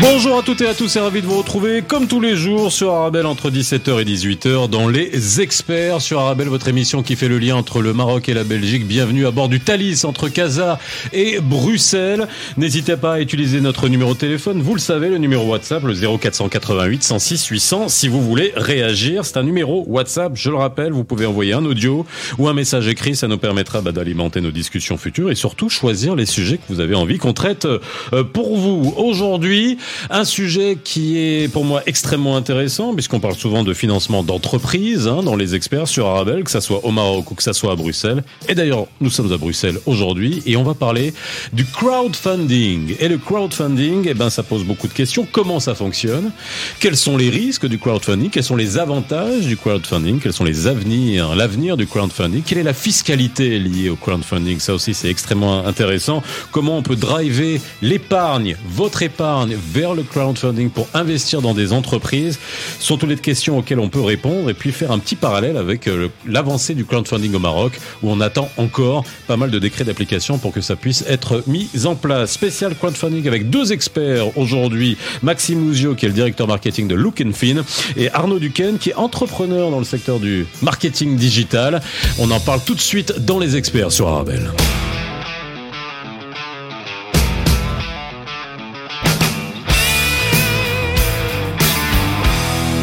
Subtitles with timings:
[0.00, 2.70] Bonjour à toutes et à tous, c'est ravi de vous retrouver comme tous les jours
[2.70, 7.26] sur Arabelle entre 17h et 18h dans Les Experts sur Arabelle, votre émission qui fait
[7.26, 8.86] le lien entre le Maroc et la Belgique.
[8.86, 10.78] Bienvenue à bord du Thalys entre Casa
[11.12, 12.28] et Bruxelles.
[12.56, 15.94] N'hésitez pas à utiliser notre numéro de téléphone, vous le savez, le numéro WhatsApp, le
[15.94, 19.24] 0488 106 800 si vous voulez réagir.
[19.24, 22.06] C'est un numéro WhatsApp, je le rappelle, vous pouvez envoyer un audio
[22.38, 26.14] ou un message écrit, ça nous permettra bah, d'alimenter nos discussions futures et surtout choisir
[26.14, 28.94] les sujets que vous avez envie qu'on traite euh, pour vous.
[28.96, 29.76] Aujourd'hui,
[30.10, 35.22] un sujet qui est pour moi extrêmement intéressant, puisqu'on parle souvent de financement d'entreprises hein,
[35.22, 37.76] dans les experts sur Arabelle, que ça soit au Maroc ou que ça soit à
[37.76, 38.22] Bruxelles.
[38.48, 41.14] Et d'ailleurs, nous sommes à Bruxelles aujourd'hui et on va parler
[41.52, 42.96] du crowdfunding.
[43.00, 45.26] Et le crowdfunding, eh ben, ça pose beaucoup de questions.
[45.30, 46.32] Comment ça fonctionne?
[46.80, 48.30] Quels sont les risques du crowdfunding?
[48.30, 50.20] Quels sont les avantages du crowdfunding?
[50.20, 52.42] Quels sont les avenirs, l'avenir du crowdfunding?
[52.42, 54.58] Quelle est la fiscalité liée au crowdfunding?
[54.58, 56.22] Ça aussi, c'est extrêmement intéressant.
[56.52, 62.38] Comment on peut driver l'épargne, votre épargne, le crowdfunding pour investir dans des entreprises
[62.80, 65.86] sont toutes les questions auxquelles on peut répondre et puis faire un petit parallèle avec
[65.86, 70.38] euh, l'avancée du crowdfunding au Maroc où on attend encore pas mal de décrets d'application
[70.38, 72.32] pour que ça puisse être mis en place.
[72.32, 77.22] Spécial crowdfunding avec deux experts aujourd'hui, Maxime Ouzio qui est le directeur marketing de Look
[77.32, 77.62] Fin
[77.96, 81.80] et Arnaud Duquesne qui est entrepreneur dans le secteur du marketing digital.
[82.18, 84.50] On en parle tout de suite dans les experts sur Arabelle.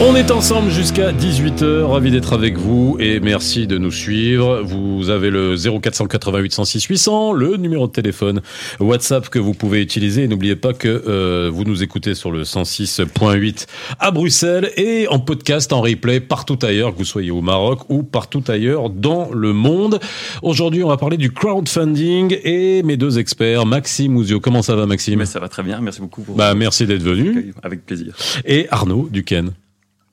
[0.02, 4.62] On est ensemble jusqu'à 18h, ravi d'être avec vous et merci de nous suivre.
[4.62, 8.42] Vous avez le 0488 106 800, le numéro de téléphone
[8.82, 12.44] WhatsApp que vous pouvez utiliser et n'oubliez pas que euh, vous nous écoutez sur le
[12.44, 17.80] 106.8 à Bruxelles et en podcast, en replay partout ailleurs, que vous soyez au Maroc
[17.88, 20.02] ou partout ailleurs dans le monde.
[20.42, 24.42] Aujourd'hui, on va parler du crowdfunding et mes deux experts, Maxime Ouzio.
[24.42, 25.26] Comment ça va Maxime?
[25.26, 26.22] Ça va très bien, merci beaucoup.
[26.22, 27.54] Pour bah, merci d'être venu.
[27.64, 28.14] Avec plaisir.
[28.44, 29.54] Et Arnaud Duquesne.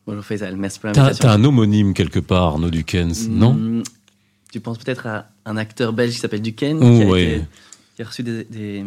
[0.07, 1.23] Bonjour Faisal, merci pour l'invitation.
[1.23, 3.83] T'as un homonyme quelque part, Arnaud Duquesne, mm, non?
[4.51, 8.85] Tu penses peut-être à un acteur belge qui s'appelle Duquesne, qui, a reçu des,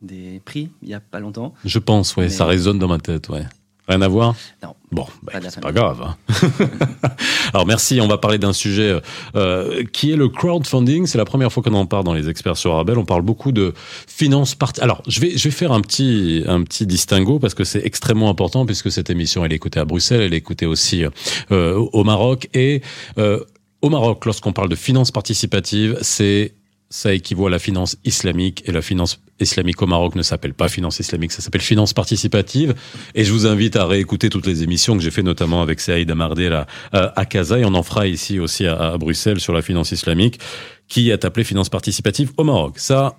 [0.00, 1.54] des, prix il y a pas longtemps.
[1.64, 3.44] Je pense, ouais, ça résonne dans ma tête, ouais.
[3.86, 4.74] Rien à voir Non.
[4.92, 6.02] Bon, bah, c'est pas grave.
[6.02, 6.16] Hein.
[7.52, 8.98] Alors merci, on va parler d'un sujet
[9.36, 11.06] euh, qui est le crowdfunding.
[11.06, 12.96] C'est la première fois qu'on en parle dans les experts sur Arabelle.
[12.96, 13.74] On parle beaucoup de
[14.06, 14.80] finances parties.
[14.80, 18.30] Alors je vais je vais faire un petit un petit distinguo parce que c'est extrêmement
[18.30, 21.04] important puisque cette émission elle est écoutée à Bruxelles, elle est écoutée aussi
[21.50, 22.80] euh, au Maroc et
[23.18, 23.40] euh,
[23.82, 26.54] au Maroc lorsqu'on parle de finances participatives, c'est
[26.94, 30.68] ça équivaut à la finance islamique et la finance islamique au Maroc ne s'appelle pas
[30.68, 32.76] finance islamique, ça s'appelle finance participative.
[33.16, 36.08] Et je vous invite à réécouter toutes les émissions que j'ai fait notamment avec Saïd
[36.08, 39.90] Amardé là, à Casa et on en fera ici aussi à, Bruxelles sur la finance
[39.90, 40.38] islamique
[40.86, 42.78] qui est appelée finance participative au Maroc.
[42.78, 43.16] Ça,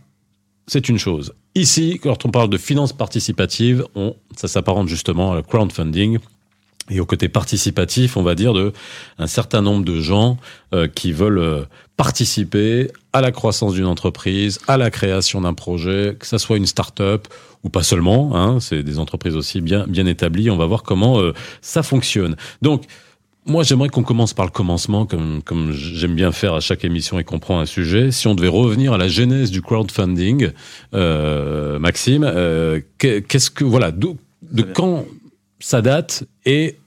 [0.68, 1.34] c'est une chose.
[1.54, 6.20] Ici, quand on parle de finance participative, on, ça s'apparente justement à crowdfunding
[6.90, 8.72] et au côté participatif, on va dire, de
[9.18, 10.38] un certain nombre de gens
[10.74, 11.66] euh, qui veulent euh,
[11.98, 16.66] participer à la croissance d'une entreprise, à la création d'un projet, que ça soit une
[16.66, 17.28] start-up
[17.64, 20.50] ou pas seulement, hein, c'est des entreprises aussi bien bien établies.
[20.50, 22.36] On va voir comment euh, ça fonctionne.
[22.62, 22.84] Donc
[23.48, 27.20] moi, j'aimerais qu'on commence par le commencement, comme, comme j'aime bien faire à chaque émission
[27.20, 28.10] et qu'on prend un sujet.
[28.10, 30.50] Si on devait revenir à la genèse du crowdfunding,
[30.96, 34.10] euh, Maxime, euh, qu'est-ce que voilà, de,
[34.42, 35.06] de quand
[35.60, 36.78] ça date et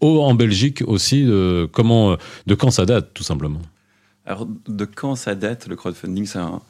[0.00, 3.60] en Belgique aussi de comment de quand ça date tout simplement.
[4.26, 6.26] Alors de quand ça date le crowdfunding?
[6.26, 6.60] C'est un,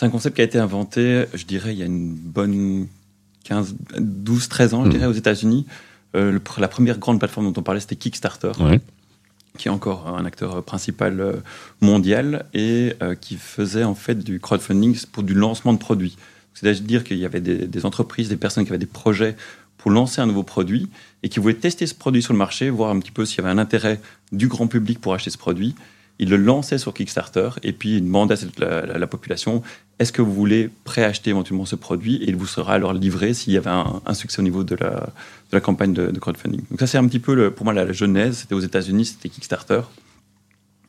[0.00, 2.88] un, concept qui a été inventé, je dirais il y a une bonne
[3.44, 4.92] 15 12 13 ans, je hmm.
[4.92, 5.66] dirais aux États-Unis.
[6.16, 8.52] Euh, la première grande plateforme dont on parlait c'était Kickstarter.
[9.58, 11.34] qui est encore un acteur principal euh,
[11.80, 16.16] mondial et euh, qui faisait en fait du crowdfunding pour du lancement de produits.
[16.54, 19.36] C'est-à-dire qu'il y avait des, des, entreprises, des personnes qui avaient des projets
[19.76, 20.88] pour lancer un nouveau produit
[21.22, 23.40] et qui voulait tester ce produit sur le marché, voir un petit peu s'il y
[23.42, 24.00] avait un intérêt
[24.32, 25.74] du grand public pour acheter ce produit.
[26.18, 29.62] Il le lançait sur Kickstarter et puis il demandait à la, population
[29.98, 33.52] est-ce que vous voulez préacheter éventuellement ce produit et il vous sera alors livré s'il
[33.52, 36.62] y avait un, succès au niveau de la, de la campagne de, crowdfunding.
[36.70, 38.38] Donc ça c'est un petit peu le, pour moi la, genèse.
[38.38, 39.80] C'était aux États-Unis, c'était Kickstarter.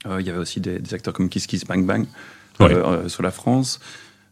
[0.06, 2.06] Euh, il y avait aussi des, acteurs comme KissKiss Bang Bang
[2.62, 3.80] euh, euh, sur la France.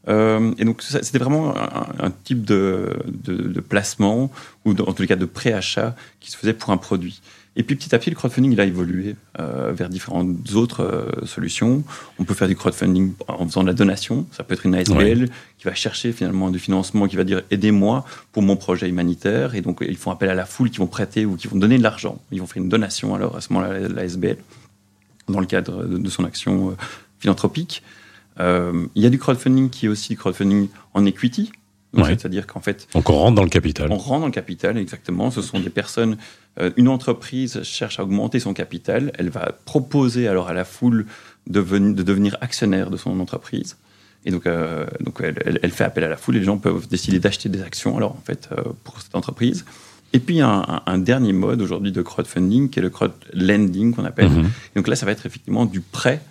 [0.08, 4.32] Euh, et donc, c'était vraiment un, type de, de, placement,
[4.66, 7.22] ou en tous les cas de préachat, qui se faisait pour un produit.
[7.56, 11.26] Et puis petit à petit, le crowdfunding, il a évolué euh, vers différentes autres euh,
[11.26, 11.84] solutions.
[12.18, 14.26] On peut faire du crowdfunding en faisant de la donation.
[14.32, 15.30] Ça peut être une ASBL
[15.60, 19.54] qui va chercher finalement du financement, qui va dire aidez-moi pour mon projet humanitaire.
[19.54, 21.78] Et donc, ils font appel à la foule qui vont prêter ou qui vont donner
[21.78, 22.20] de l'argent.
[22.32, 24.38] Ils vont faire une donation alors à ce moment-là, l'ASBL.
[25.28, 26.76] dans le cadre de, son action
[27.20, 27.84] philanthropique.
[28.40, 31.52] il y a du crowdfunding qui est aussi du crowdfunding en equity.
[31.96, 32.88] C'est-à-dire qu'en fait...
[32.96, 33.92] Donc on rentre dans le capital.
[33.92, 35.30] On rentre dans le capital, exactement.
[35.30, 36.18] Ce sont des personnes...
[36.78, 39.12] une entreprise cherche à augmenter son capital.
[39.18, 41.08] Elle va proposer alors à la foule
[41.48, 43.78] de, de devenir actionnaire de son entreprise.
[44.26, 46.88] Et donc, euh, donc elle, elle, fait appel à la foule et les gens peuvent
[46.88, 49.66] décider d'acheter des actions alors en fait euh, pour cette entreprise.
[50.14, 52.90] Et puis il y a un, un dernier mode aujourd'hui de crowdfunding qui est le
[52.90, 54.30] crowdlending qu'on appelle.
[54.30, 54.50] Mhm.
[54.76, 56.22] Donc là, ça va être effectivement du prêt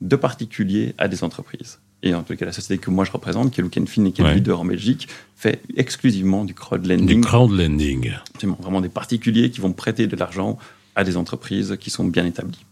[0.00, 1.78] de particuliers à des entreprises.
[2.02, 4.12] Et en tout cas, la société que moi je représente, qui est Look Fin et
[4.12, 7.06] qui est le leader en Belgique, fait exclusivement du crowdlending.
[7.06, 8.12] Du crowdlending.
[8.60, 10.58] Vraiment des particuliers qui vont prêter de l'argent
[10.94, 12.64] à des entreprises qui sont bien établies.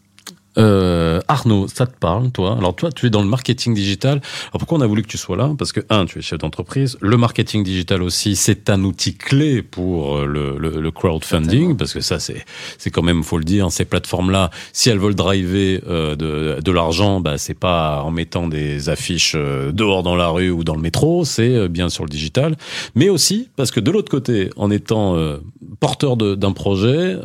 [0.58, 2.56] Euh, Arnaud, ça te parle, toi?
[2.58, 4.20] Alors toi, tu es dans le marketing digital.
[4.48, 5.52] Alors pourquoi on a voulu que tu sois là?
[5.56, 6.98] Parce que un, tu es chef d'entreprise.
[7.00, 11.92] Le marketing digital aussi, c'est un outil clé pour euh, le, le, le crowdfunding, parce
[11.92, 12.44] que ça, c'est
[12.78, 16.72] c'est quand même, faut le dire, ces plateformes-là, si elles veulent driver euh, de, de
[16.72, 20.74] l'argent, bah c'est pas en mettant des affiches euh, dehors dans la rue ou dans
[20.74, 22.56] le métro, c'est bien sur le digital,
[22.96, 25.16] mais aussi parce que de l'autre côté, en étant
[25.78, 27.16] porteur d'un projet,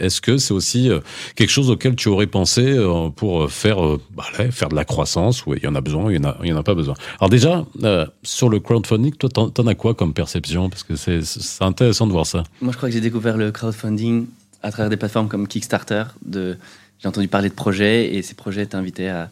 [0.00, 0.90] est-ce que c'est aussi
[1.36, 5.46] quelque chose auquel tu aurais pensé euh, pour faire, euh, bah, faire de la croissance
[5.46, 6.74] où il y en a besoin, il y en a, il y en a pas
[6.74, 6.94] besoin.
[7.20, 10.70] Alors déjà, euh, sur le crowdfunding, toi, t'en, en as quoi comme perception?
[10.70, 12.44] Parce que c'est, c'est intéressant de voir ça.
[12.60, 14.26] Moi, je crois que j'ai découvert le crowdfunding
[14.62, 16.04] à travers des plateformes comme Kickstarter.
[16.24, 16.56] De,
[17.00, 19.30] j'ai entendu parler de projets et ces projets t'invitaient à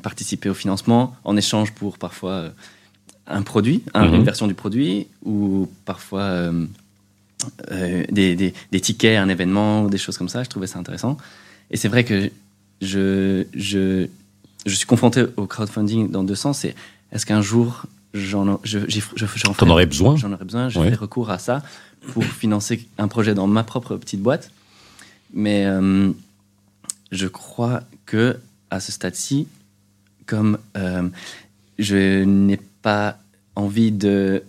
[0.00, 2.50] participer au financement en échange pour parfois
[3.26, 4.14] un produit, mhm.
[4.14, 6.52] une version du produit, ou parfois
[7.68, 10.44] des, des, des, tickets, un événement, ou des choses comme ça.
[10.44, 11.16] Je trouvais ça intéressant.
[11.70, 12.30] Et c'est vrai que
[12.80, 14.08] je, je,
[14.66, 16.60] je suis confronté au crowdfunding dans deux sens.
[16.60, 16.74] C'est
[17.12, 18.78] est-ce qu'un jour j'en je,
[19.68, 20.68] aurais besoin J'en aurais besoin.
[20.68, 21.62] Je fais recours à ça
[22.12, 24.50] pour financer un projet dans ma propre petite boîte.
[25.32, 26.12] Mais euh,
[27.12, 28.38] je crois que
[28.70, 29.46] à ce stade-ci,
[30.24, 31.08] comme euh,
[31.78, 33.18] je n'ai pas
[33.54, 34.42] envie de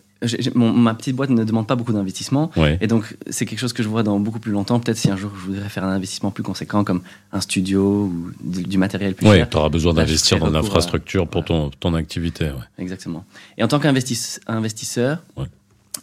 [0.56, 2.52] ma petite boîte ne demande pas beaucoup d'investissement.
[2.82, 4.80] Et donc, c'est quelque chose que je vois dans beaucoup plus longtemps.
[4.80, 8.32] Peut-être si un jour je voudrais faire un investissement plus conséquent, comme un studio ou
[8.42, 9.36] du, matériel plus cher.
[9.36, 12.52] Oui, tu auras besoin d'investir dans l'infrastructure pour ton, ton activité.
[12.78, 13.26] Exactement.
[13.58, 15.24] Et en tant qu'investisseur,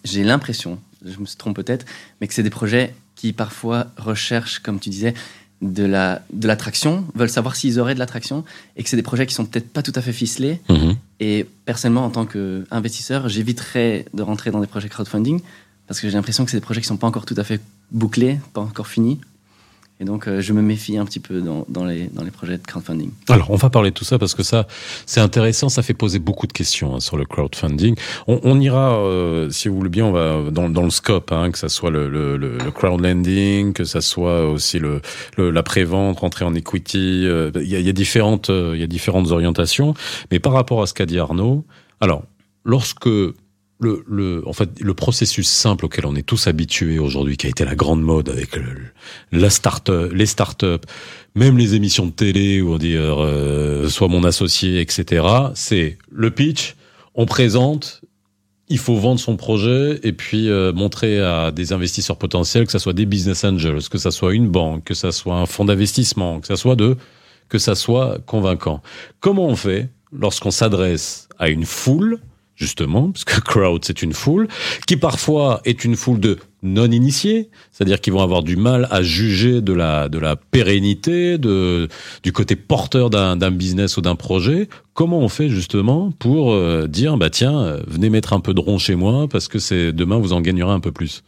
[0.04, 1.86] j'ai l'impression, je me trompe peut-être,
[2.20, 5.14] mais que c'est des projets qui parfois recherchent, comme tu disais,
[5.62, 8.44] de la de l'attraction, veulent savoir s'ils auraient de l'attraction,
[8.76, 10.60] et que c'est des projets qui sont peut-être pas tout à fait ficelés.
[10.68, 10.96] Mhm.
[11.20, 15.40] Et personnellement, en tant qu'investisseur, j'éviterais de rentrer dans des projets crowdfunding
[15.86, 17.60] parce que j'ai l'impression que c'est des projets qui sont pas encore tout à fait
[17.90, 19.20] bouclés, pas encore finis.
[20.04, 22.58] Et donc, euh, je me méfie un petit peu dans, dans, les, dans les projets
[22.58, 23.10] de crowdfunding.
[23.30, 24.66] Alors, on va parler de tout ça parce que ça,
[25.06, 25.70] c'est intéressant.
[25.70, 27.96] Ça fait poser beaucoup de questions hein, sur le crowdfunding.
[28.26, 31.50] On, on ira, euh, si vous voulez bien, on va dans, dans le scope, hein,
[31.50, 35.00] que ça soit le, le, le, crowdlending, que ça soit aussi le,
[35.38, 37.24] la prévente, rentrer en equity.
[37.24, 39.94] Euh, il y, a, y, a différentes, il y a différentes orientations.
[40.30, 41.64] Mais par rapport à ce qu'a dit Arnaud,
[42.02, 42.24] alors,
[42.66, 43.08] lorsque
[43.84, 47.50] le, le, en fait, le processus simple auquel on est tous habitués aujourd'hui, qui a
[47.50, 48.58] été la grande mode avec
[49.32, 50.86] la start les startups,
[51.34, 55.26] même les émissions de télé où on dit euh, soit mon associé, etc.
[55.54, 56.76] C'est le pitch,
[57.14, 58.02] on présente,
[58.68, 62.78] il faut vendre son projet et puis euh, montrer à des investisseurs potentiels, que ça
[62.78, 66.40] soit des business angels, que ça soit une banque, que ça soit un fonds d'investissement,
[66.40, 66.96] que ça soit de,
[67.48, 68.82] que ça soit convaincant.
[69.20, 72.20] Comment on fait lorsqu'on s'adresse à une foule
[72.56, 74.48] justement, parce que crowd c'est une foule,
[74.86, 79.60] qui parfois est une foule de non-initiés, c'est-à-dire qu'ils vont avoir du mal à juger
[79.60, 81.88] de la, de la pérennité, de,
[82.22, 84.68] du côté porteur d'un business ou d'un projet.
[84.94, 88.78] Comment on fait justement pour euh, dire, bah tiens, venez mettre un peu de rond
[88.78, 91.22] chez moi parce que c'est demain vous en gagnerez un peu plus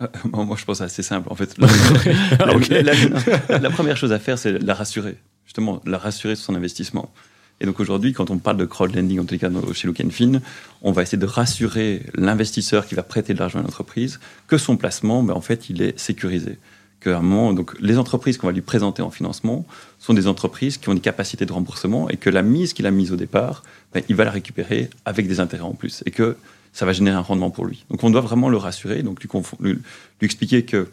[0.00, 1.28] euh, moi, je pense assez simple.
[1.30, 1.56] En fait,
[3.48, 5.16] la première chose à faire, c'est la rassurer.
[5.44, 7.12] Justement, la rassurer sur son investissement.
[7.60, 10.40] Et donc aujourd'hui, quand on parle de crowdlending, en tout cas chez Look Fin,
[10.82, 14.76] on va essayer de rassurer l'investisseur qui va prêter de l'argent à l'entreprise que son
[14.76, 16.58] placement, ben, en fait, il est sécurisé.
[17.00, 19.66] Que un moment, donc, les entreprises qu'on va lui présenter en financement
[19.98, 22.90] sont des entreprises qui ont des capacités de remboursement et que la mise qu'il a
[22.90, 23.62] mise au départ,
[23.92, 26.36] ben, il va la récupérer avec des intérêts en plus et que
[26.72, 27.84] ça va générer un rendement pour lui.
[27.90, 29.28] Donc on doit vraiment le rassurer, donc lui,
[29.60, 29.78] lui,
[30.20, 30.88] expliquer que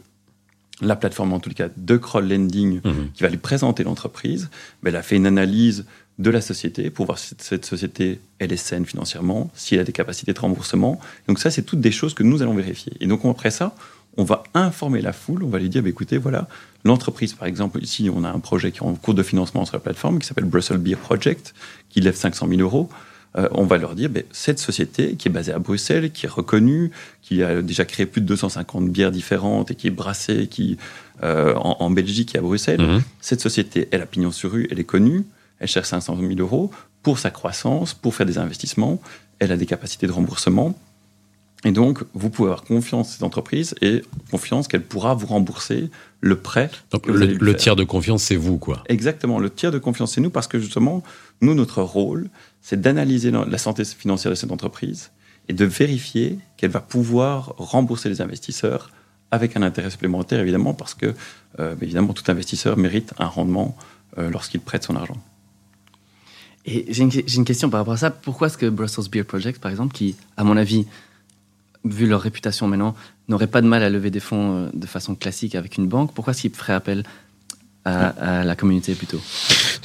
[0.81, 2.91] la plateforme, en tout cas, de crowdlending mmh.
[3.13, 4.49] qui va lui présenter l'entreprise,
[4.83, 5.85] ben, elle a fait une analyse
[6.17, 9.83] de la société pour voir si cette société elle est saine financièrement, si elle a
[9.83, 10.99] des capacités de remboursement.
[11.27, 12.93] Donc ça, c'est toutes des choses que nous allons vérifier.
[13.01, 13.75] Et donc après ça,
[14.17, 16.47] on va informer la foule, on va lui dire, bah, écoutez, voilà,
[16.85, 19.75] l'entreprise, par exemple, ici, on a un projet qui est en cours de financement sur
[19.75, 21.53] la plateforme qui s'appelle Brussels Beer Project,
[21.89, 22.89] qui lève 500 000 euros.
[23.37, 26.29] Euh, on va leur dire, bah, cette société qui est basée à Bruxelles, qui est
[26.29, 26.91] reconnue,
[27.21, 30.77] qui a déjà créé plus de 250 bières différentes et qui est brassée, qui
[31.21, 32.81] en, en, Belgique et à Bruxelles.
[32.81, 33.01] Mhm.
[33.19, 35.25] Cette société, elle a pignon sur rue, elle est connue,
[35.59, 36.71] elle cherche 500 000 euros
[37.03, 38.99] pour sa croissance, pour faire des investissements,
[39.39, 40.75] elle a des capacités de remboursement.
[41.63, 45.89] Et donc, vous pouvez avoir confiance en cette entreprise et confiance qu'elle pourra vous rembourser
[46.21, 46.69] le prêt.
[46.91, 48.83] Donc, le, tiers de confiance, c'est vous, quoi.
[48.87, 51.03] Exactement, le tiers de confiance, c'est nous parce que justement,
[51.41, 52.29] nous, notre rôle,
[52.61, 55.11] c'est d'analyser la la santé financière de cette entreprise
[55.47, 58.91] et de vérifier qu'elle va pouvoir rembourser les investisseurs
[59.31, 61.13] avec un intérêt supplémentaire, évidemment, parce que,
[61.59, 63.75] euh, évidemment, tout investisseur mérite un rendement
[64.17, 65.17] euh, lorsqu'il prête son argent.
[66.65, 68.09] Et j'ai une, question par rapport à ça.
[68.09, 70.85] Pourquoi est-ce que Brussels Beer Project, par exemple, qui, à mon avis,
[71.83, 72.95] vu leur réputation maintenant,
[73.27, 76.13] n'aurait pas de mal à lever des fonds euh, de façon classique avec une banque,
[76.13, 77.03] pourquoi est-ce qu'ils feraient appel
[77.85, 79.21] à, à la communauté plutôt?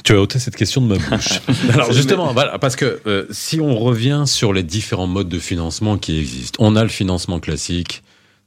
[0.03, 1.41] Tu as ôté cette question de ma bouche.
[1.73, 5.99] Alors justement, voilà, parce que euh, si on revient sur les différents modes de financement
[5.99, 8.01] qui existent, on a le financement classique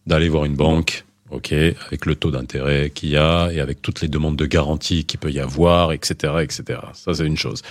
[0.06, 4.00] d'aller voir une banque, ok, avec le taux d'intérêt qu'il y a et avec toutes
[4.00, 6.80] les demandes de garantie qu'il peut y avoir, etc., etc.
[6.94, 7.62] Ça c'est une chose.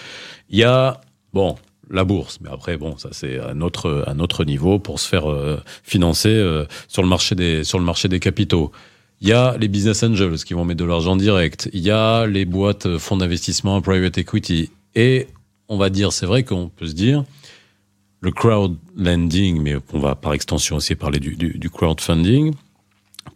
[0.50, 1.02] Il y a
[1.34, 1.56] bon
[1.90, 5.30] la bourse, mais après bon, ça c'est un autre un autre niveau pour se faire
[5.30, 8.72] euh, financer euh, sur le marché des sur le marché des capitaux.
[9.22, 11.70] Il y a les business angels qui vont mettre de l'argent direct.
[11.72, 14.70] Il y a les boîtes fonds d'investissement, private equity.
[14.96, 15.28] Et
[15.70, 17.24] on va dire, c'est vrai qu'on peut se dire,
[18.20, 22.54] le crowd lending, mais on va par extension aussi parler du, du, du crowdfunding.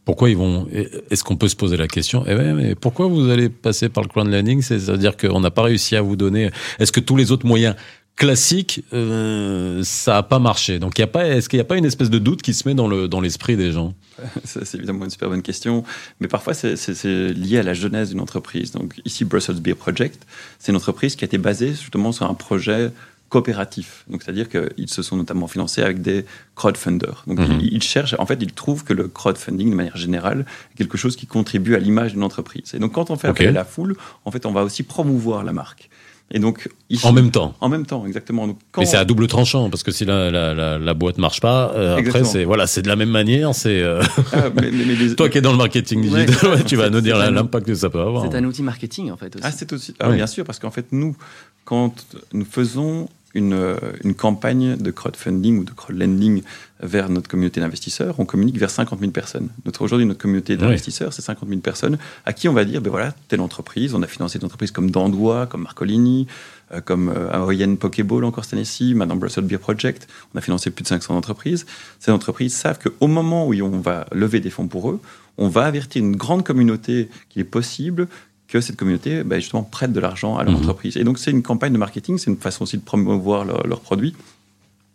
[0.06, 0.68] Pourquoi ils vont
[1.10, 4.10] Est-ce qu'on peut se poser la question Eh mais pourquoi vous allez passer par le
[4.10, 6.50] crowdlending C'est-à-dire qu'on n'a pas réussi à vous donner.
[6.80, 7.76] Est-ce que tous les autres moyens
[8.16, 10.80] classiques, euh, ça n'a pas marché?
[10.80, 11.28] Donc, il y a pas.
[11.28, 13.22] Est-ce qu'il n'y a pas une espèce de doute qui se met dans le dans
[13.22, 13.94] l'esprit des gens?
[14.44, 15.84] C'est évidemment une super bonne question,
[16.20, 18.72] mais parfois c'est- c'est lié à la genèse d'une entreprise.
[18.72, 20.26] Donc ici, Brussels Beer Project,
[20.58, 22.92] c'est une entreprise qui a été basée justement sur un projet
[23.30, 24.06] coopératif.
[24.10, 27.24] Donc c'est-à-dire qu'ils se sont notamment financés avec des crowdfunders.
[27.28, 27.60] Donc Mhm.
[27.62, 30.98] ils, ils cherchent, en fait, ils trouvent que le crowdfunding, de manière générale, est quelque
[30.98, 32.74] chose qui contribue à l'image d'une entreprise.
[32.74, 33.50] Et donc quand on fait appel Ok.
[33.52, 35.90] à la foule, en fait, on va aussi promouvoir la marque.
[36.30, 37.56] Et donc ici, En même temps.
[37.62, 38.48] en même temps, exactement.
[38.48, 41.20] Donc, quand Mais c'est à double tranchant parce que si la, la, la, la boîte
[41.20, 43.56] marche pas, euh, après c'est voilà, c'est de la même manière.
[43.56, 44.02] C'est euh,
[44.34, 46.64] Ah, mais- mais- mais les- toi qui es dans le marketing digital, Ouais.
[46.66, 48.30] tu vas nous dire l'impact que ça peut avoir.
[48.30, 49.46] C'est un outil marketing, en fait, aussi.
[49.48, 49.94] Ah, c'est aussi.
[50.02, 50.16] Ah, Oui.
[50.18, 51.16] Bien sûr, parce qu'en fait, nous,
[51.64, 51.94] quand
[52.34, 53.08] nous faisons
[53.38, 56.42] une, euh, une campagne de crowdfunding ou de crowdlending
[56.82, 59.50] vers notre communauté d'investisseurs, on communique vers 50 000 personnes.
[59.66, 62.90] Notre, aujourd'hui, notre communauté d'investisseurs, c'est 50 000 personnes à qui on va dire, ben
[62.90, 66.28] voilà, telle entreprise, on a financé des entreprises comme Dandois, comme Marcolini,
[66.74, 70.84] euh, comme euh, Pokéball encore cette année-ci, maintenant Brussels Beer Project, on a financé plus
[70.84, 71.66] de 500 entreprises.
[72.00, 75.00] Ces entreprises savent qu'au moment où on va lever des fonds pour eux,
[75.38, 78.08] on va avertir une grande communauté qu'il est possible
[78.48, 80.60] que cette communauté ben, justement prête de l'argent à leur Mhm.
[80.60, 80.96] entreprise.
[80.98, 83.82] Et donc c'est une campagne de marketing, c'est une façon aussi de promouvoir leur- leurs
[83.82, 84.16] produits.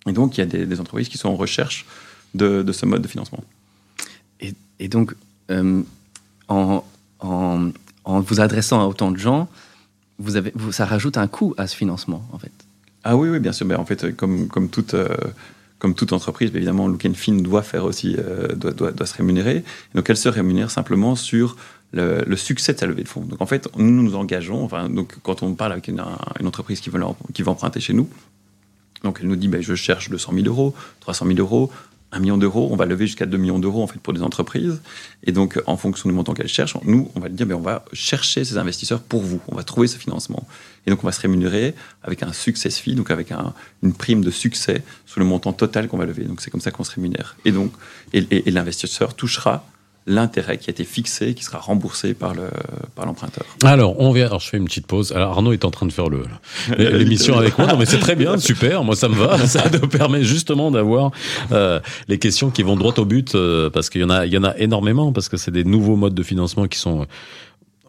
[0.06, 1.84] Et donc il y a des, des entreprises qui sont en recherche
[2.34, 3.44] de, de ce mode de financement.
[4.40, 5.14] Et, et donc,
[5.50, 5.82] euh,
[6.48, 6.82] en,
[7.20, 7.68] en,
[8.04, 9.48] en vous adressant à autant de gens,
[10.18, 12.52] vous avez, vous, ça rajoute un coût à ce financement, en fait.
[13.04, 13.66] Ah oui, oui, bien sûr.
[13.66, 15.08] Ben, en fait, comme, comme, toute, euh,
[15.82, 19.64] comme toute entreprise, évidemment, Look Fin doit faire aussi, euh, doit, doit, doit se rémunérer.
[19.96, 21.56] Donc, elle se rémunère simplement sur
[21.90, 23.22] le, le succès de sa levée de fonds.
[23.22, 24.62] Donc, en fait, nous nous engageons.
[24.62, 26.00] Enfin, donc, quand on parle avec une,
[26.38, 27.00] une entreprise qui veut,
[27.34, 28.08] qui veut emprunter chez nous,
[29.02, 31.72] donc elle nous dit, ben, je cherche 200 000 euros, 300 000 euros,
[32.12, 32.68] 1 million d'euros.
[32.70, 34.80] On va lever jusqu'à 2 millions d'euros en fait pour des entreprises.
[35.24, 37.84] Et donc, en fonction du montant qu'elle cherche, nous, on va dire, ben, on va
[37.92, 39.40] chercher ces investisseurs pour vous.
[39.48, 40.46] On va trouver ce financement.
[40.86, 44.22] Et donc, on va se rémunérer avec un success fee, donc avec un- une prime
[44.22, 46.24] de succès sur le montant total qu'on va lever.
[46.24, 47.36] Donc, c'est comme ça qu'on se rémunère.
[47.44, 47.72] Et donc,
[48.12, 49.64] et l'investisseur touchera
[50.06, 52.48] l'intérêt qui a été fixé, qui sera remboursé par le
[52.94, 53.44] par l'emprunteur.
[53.62, 54.26] Alors, on vient.
[54.26, 55.12] Alors, je fais une petite pause.
[55.12, 56.24] Alors, Arnaud est en train de faire le
[56.78, 57.68] l'émission avec moi.
[57.68, 58.84] Non, mais c'est très bien, super.
[58.84, 59.38] Moi, ça me va.
[59.46, 61.12] Ça nous permet justement d'avoir
[61.52, 64.32] euh, les questions qui vont droit au but, euh, parce qu'il y en a, il
[64.32, 67.06] y en a énormément, parce que c'est des nouveaux modes de financement qui sont.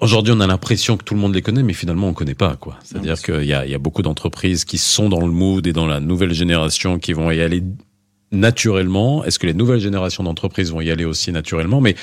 [0.02, 2.56] Aujourd'hui, on a l'impression que tout le monde les connaît, mais finalement, on connaît pas,
[2.58, 2.78] quoi.
[2.84, 5.72] C'est-à-dire qu'il y a, il y a beaucoup d'entreprises qui sont dans le mood et
[5.72, 7.64] dans la nouvelle génération qui vont y aller
[8.34, 9.24] naturellement.
[9.24, 11.80] Est-ce que les nouvelles générations d'entreprises vont y aller aussi naturellement?
[11.80, 11.96] Mais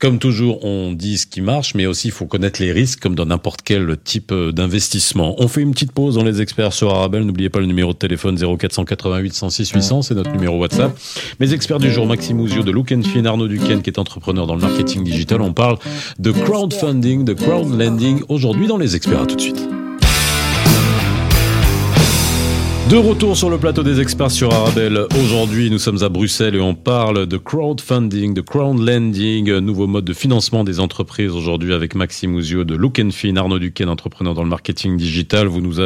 [0.00, 3.14] comme toujours, on dit ce qui marche, mais aussi il faut connaître les risques, comme
[3.14, 5.34] dans n'importe quel type euh, d'investissement.
[5.38, 7.24] On fait une petite pause dans les experts sur Arabelle.
[7.24, 10.98] N'oubliez pas le numéro de téléphone 0488 106 800, c'est notre numéro WhatsApp.
[11.38, 14.46] Mes experts du jour, Maxime Ouzio de Look and Fin, Arnaud Duquesne, qui est entrepreneur
[14.46, 15.42] dans le marketing digital.
[15.42, 15.76] On parle
[16.18, 19.20] de crowdfunding, de crowdlending aujourd'hui dans les experts.
[19.20, 19.79] À tout de suite.
[22.90, 25.06] De retour sur le plateau des experts sur Arabelle.
[25.22, 30.12] Aujourd'hui, nous sommes à Bruxelles et on parle de crowdfunding, de crowdlending, nouveau mode de
[30.12, 31.30] financement des entreprises.
[31.30, 35.46] Aujourd'hui, avec Maxime Ouzio de Look and Fin, Arnaud Duquesne, entrepreneur dans le marketing digital.
[35.46, 35.76] Vous nous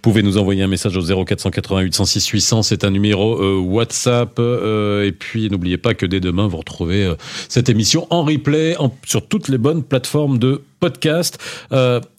[0.00, 2.62] pouvez nous envoyer un message au 0488 106 800.
[2.62, 4.36] C'est un numéro euh, WhatsApp.
[4.38, 7.16] Euh, et puis, n'oubliez pas que dès demain, vous retrouvez euh,
[7.48, 11.36] cette émission en replay sur toutes les bonnes plateformes de podcast.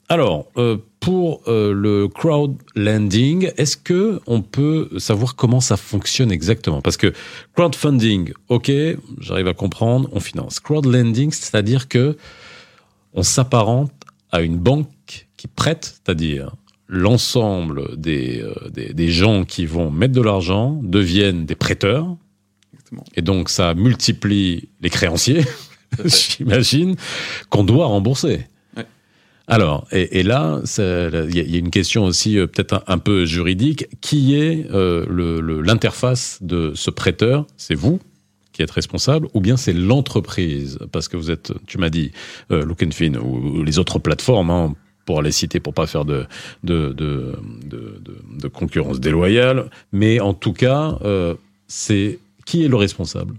[0.07, 0.51] Alors,
[1.05, 6.81] pour euh, le crowdlending, est-ce que on peut savoir comment ça fonctionne exactement?
[6.81, 7.13] Parce que
[7.53, 8.71] crowdfunding, ok,
[9.19, 10.59] j'arrive à comprendre, on finance.
[10.59, 12.17] Crowdlending, c'est-à-dire que
[13.13, 13.91] on s'apparente
[14.31, 16.55] à une banque qui prête, c'est-à-dire
[16.87, 22.15] l'ensemble des, euh, des, des, gens qui vont mettre de l'argent deviennent des prêteurs.
[23.15, 25.45] Et donc ça multiplie les créanciers,
[26.05, 26.95] j'imagine,
[27.49, 28.47] qu'on doit rembourser.
[29.47, 33.87] Alors, et, là, il y, a une question aussi euh, peut-être un, peu juridique.
[34.01, 37.45] Qui est euh, l'interface de ce prêteur?
[37.55, 37.99] C'est vous
[38.53, 40.79] qui êtes responsable ou bien c'est l'entreprise?
[40.91, 42.11] Parce que vous êtes, tu m'as dit,
[42.51, 44.73] euh, Fin ou, les autres plateformes, hein,
[45.05, 46.25] pour les citer, pour pas faire de,
[46.63, 49.69] de concurrence déloyale.
[49.91, 51.35] Mais en tout cas, euh,
[51.67, 53.35] c'est qui est le responsable?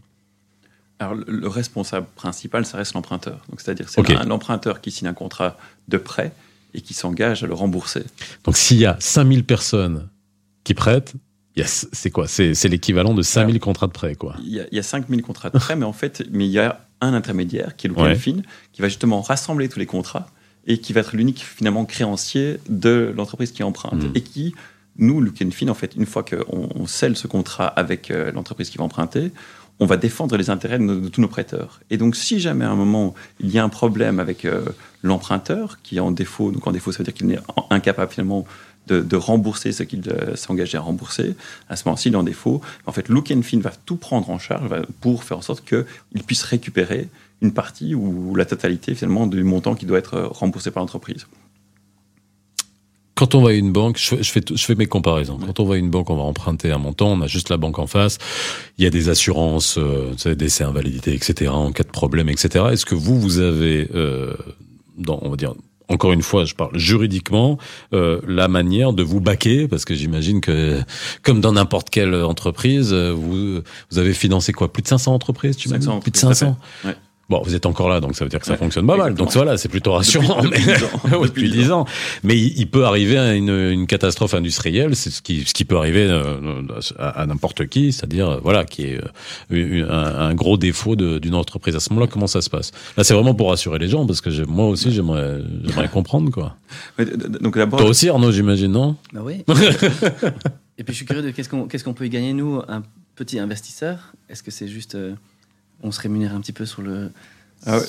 [0.99, 3.45] Alors, le responsable principal, ça reste l'emprunteur.
[3.51, 5.57] Donc, c'est-à-dire, c'est l'emprunteur qui signe un contrat
[5.89, 6.33] de prêt
[6.75, 8.05] et qui s'engage à le rembourser.
[8.45, 10.09] Donc, s'il y a 5000 personnes
[10.65, 11.15] qui prêtent,
[11.65, 12.27] c'est quoi?
[12.29, 14.37] C'est l'équivalent de 5000 contrats de prêt, quoi.
[14.43, 16.53] Il y a, il y a 5000 contrats de prêt, mais en fait, mais il
[16.53, 18.37] y a un intermédiaire qui est le fin,
[18.73, 20.29] qui va justement rassembler tous les contrats
[20.67, 24.13] et qui va être l'unique finalement créancier de l'entreprise qui emprunte hmm.
[24.15, 24.55] et qui
[24.99, 25.23] nous,
[25.53, 28.85] Fin, en fait, une fois qu'on on scelle ce contrat avec euh, l'entreprise qui va
[28.85, 29.31] emprunter,
[29.81, 31.81] on va défendre les intérêts de, tous nos prêteurs.
[31.91, 34.65] Et donc, si jamais à un moment il y a un problème avec euh,
[35.03, 37.39] l'emprunteur qui est en défaut, donc en défaut, ça veut dire qu'il est
[37.71, 38.47] incapable finalement
[38.87, 41.35] de, rembourser ce qu'il euh, engagé à rembourser,
[41.69, 42.61] à ce moment-ci, il est en défaut.
[42.87, 46.45] En fait, Look Fin va tout prendre en charge pour faire en sorte qu'il puisse
[46.45, 47.09] récupérer
[47.43, 51.27] une partie ou la totalité finalement du montant qui doit être remboursé par l'entreprise
[53.17, 55.39] quand on va à une banque, je fais, je fais, mes comparaisons.
[55.39, 57.57] Quand on va à une banque, on va emprunter un montant, on a juste la
[57.57, 58.19] banque en face.
[58.77, 61.51] Il y a des assurances, euh, décès, invalidité, etc.
[61.51, 62.67] En cas de problème, etc.
[62.73, 64.35] Est-ce que vous, vous avez, euh,
[64.99, 65.55] dans, on va dire,
[65.89, 67.57] encore une fois, je parle juridiquement,
[67.95, 70.83] euh, la manière de vous baquer, parce que j'imagine que,
[71.23, 74.71] comme dans n'importe quelle entreprise, vous, vous avez financé quoi?
[74.71, 75.89] Plus de 500 entreprises, tu m'as dit?
[76.03, 76.95] Plus de 500 ouais.
[77.29, 79.15] Bon, vous êtes encore là, donc ça veut dire que ça fonctionne pas mal.
[79.15, 80.43] Donc voilà, c'est plutôt rassurant.
[80.45, 81.85] Depuis, dix ans.
[82.23, 85.77] Mais il, peut arriver à une, une catastrophe industrielle, c'est ce qui, ce qui peut
[85.77, 86.63] arriver euh,
[86.99, 89.01] à, n'importe qui, c'est-à-dire euh, voilà, qui est
[89.51, 91.75] euh, un, gros défaut d'une entreprise.
[91.75, 92.71] À ce moment-là, comment ça se passe?
[92.97, 96.55] Là, c'est vraiment pour rassurer les gens, parce que moi aussi, j'aimerais, j'aimerais comprendre quoi.
[97.41, 98.95] Donc Toi aussi, Arnaud, j'imagine, non?
[99.13, 99.45] Bah oui.
[100.79, 102.85] Et puis je suis curieux de qu'est-ce qu'on, qu'est-ce qu'on peut y gagner nous, un
[103.17, 104.13] petit investisseur?
[104.29, 104.97] Est-ce que c'est juste
[105.83, 107.11] on se rémunère un petit peu sur le.
[107.65, 107.81] Ah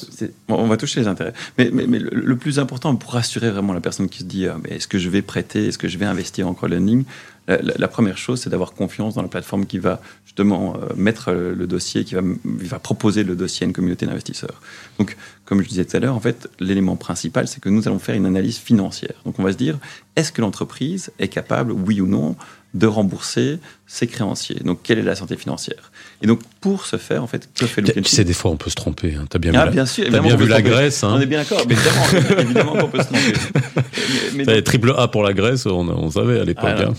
[0.47, 1.33] on va toucher les intérêts.
[1.57, 4.87] Mais, mais, le, plus important pour rassurer vraiment la personne qui se dit ah, est-ce
[4.87, 7.03] que je vais prêter, est-ce que je vais investir en crowdlending
[7.47, 11.31] la, la, première chose, c'est d'avoir confiance dans la plateforme qui va justement euh, mettre
[11.31, 14.61] le dossier, qui va, va proposer le dossier à une communauté d'investisseurs.
[14.99, 17.99] Donc, comme je disais tout à l'heure, en fait, l'élément principal, c'est que nous allons
[17.99, 19.15] faire une analyse financière.
[19.23, 19.79] Donc, on va se dire
[20.17, 22.35] est-ce que l'entreprise est capable, oui ou non,
[22.73, 24.59] de rembourser ses créanciers.
[24.63, 25.91] Donc, quelle est la santé financière?
[26.21, 28.57] Et donc, pour ce faire, en fait, que fait le Tu sais, des fois, on
[28.57, 29.15] peut se tromper.
[29.15, 29.25] Hein.
[29.29, 31.03] Tu as bien ah, vu, bien sûr, as bien vu la Grèce.
[31.03, 31.13] Hein.
[31.15, 31.61] On est bien d'accord.
[31.69, 34.63] Évidemment, évidemment qu'on peut se tromper.
[34.63, 36.65] Triple A pour la Grèce, on, on savait à l'époque.
[36.65, 36.93] Hein.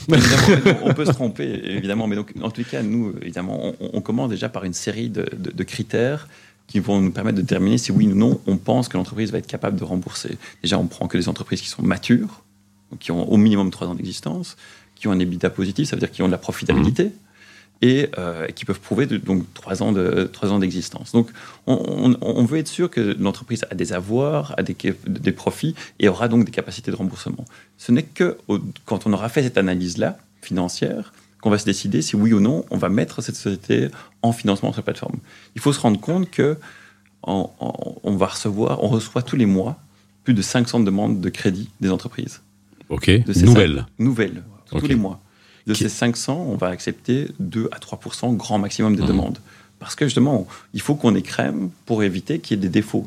[0.82, 2.06] on peut se tromper, évidemment.
[2.06, 5.62] Mais donc, en tout cas, nous, évidemment, on, commence déjà par une série de, de
[5.64, 6.28] critères
[6.66, 9.38] qui vont nous permettre de déterminer si oui ou non on pense que l'entreprise va
[9.38, 10.38] être capable de rembourser.
[10.62, 12.42] Déjà, on prend que des entreprises qui sont matures,
[13.00, 14.56] qui ont au minimum trois ans d'existence,
[14.98, 17.04] qui ont un EBITDA positif, ça veut dire qu'ils ont de la profitabilité.
[17.04, 17.12] Mhm.
[17.84, 21.12] Euh, et qui peuvent prouver de, donc trois ans de trois ans d'existence.
[21.12, 21.30] Donc,
[21.68, 26.26] on, veut être sûr que l'entreprise a des avoirs, a des, des, profits et aura
[26.26, 27.44] donc des capacités de remboursement.
[27.76, 28.36] Ce n'est que
[28.84, 32.64] quand on aura fait cette analyse-là financière qu'on va se décider si oui ou non
[32.70, 33.86] on va mettre cette société
[34.22, 35.18] en financement sur la plateforme.
[35.54, 36.56] Il faut se rendre compte que
[37.22, 39.78] on, va recevoir, on reçoit tous les mois
[40.24, 42.40] plus de 500 demandes de crédit des entreprises.
[42.88, 43.08] Ok.
[43.44, 43.86] Nouvelles.
[44.00, 45.20] Nouvelles tous les mois.
[45.66, 49.06] De ces 500, on va accepter 2 à 3% grand maximum des mmh.
[49.06, 49.38] demandes.
[49.78, 53.06] Parce que justement, il faut qu'on ait crème pour éviter qu'il y ait des défauts.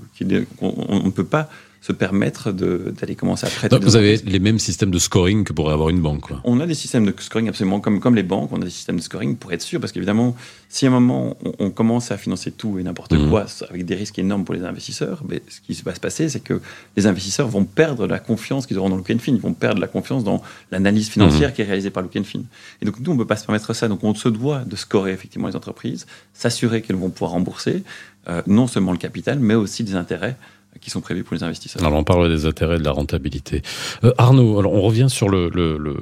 [0.61, 1.49] on ne peut pas
[1.81, 3.75] se permettre d'aller commencer à prêter.
[3.75, 6.21] Donc vous avez les mêmes systèmes de scoring que pourrait avoir une banque.
[6.21, 6.39] Quoi.
[6.43, 8.97] On a des systèmes de scoring absolument comme, comme les banques, on a des systèmes
[8.97, 10.35] de scoring pour être sûr, parce qu'évidemment,
[10.69, 13.29] si à un moment on, commence à financer tout et n'importe mhm.
[13.29, 16.39] quoi avec des risques énormes pour les investisseurs, mais ce qui va se passer, c'est
[16.39, 16.61] que
[16.95, 19.87] les investisseurs vont perdre la confiance qu'ils auront dans le Fin, ils vont perdre la
[19.87, 21.55] confiance dans l'analyse financière mhm.
[21.55, 22.41] qui est réalisée par le Fin.
[22.81, 24.75] Et donc nous, on ne peut pas se permettre ça, donc on se doit de
[24.75, 27.83] scorer effectivement les entreprises, s'assurer qu'elles vont pouvoir rembourser
[28.29, 30.37] euh, non seulement le capital, mais aussi des intérêts
[30.81, 31.83] qui sont prévus pour les investisseurs.
[31.83, 33.61] Alors on parle des intérêts de la rentabilité.
[34.03, 35.95] Euh, Arnaud, alors on revient sur le, le, le,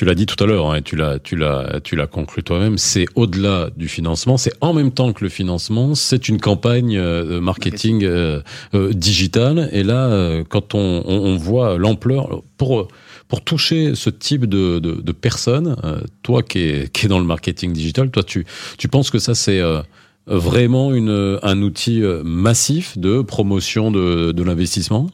[0.00, 2.78] tu l'as dit tout à l'heure, hein, tu l'as, tu l'as, tu l'as conclu toi-même.
[2.78, 7.40] C'est au-delà du financement, c'est en même temps que le financement, c'est une campagne euh,
[7.42, 8.40] marketing euh,
[8.72, 9.68] euh, digital.
[9.72, 12.88] Et là, quand on, on, voit l'ampleur pour
[13.28, 15.76] pour toucher ce type de, de, de personnes,
[16.22, 18.46] toi qui es, qui est dans le marketing digital, toi tu
[18.78, 19.60] tu penses que ça c'est
[20.30, 25.10] vraiment une, un outil massif de promotion de, de l'investissement?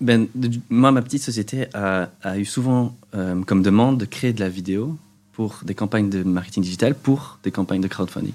[0.00, 0.26] Ben,
[0.70, 4.48] moi, ma petite société a, a eu souvent euh, comme demande de créer de la
[4.48, 4.96] vidéo
[5.32, 8.32] pour des campagnes de marketing digital, pour des campagnes de crowdfunding.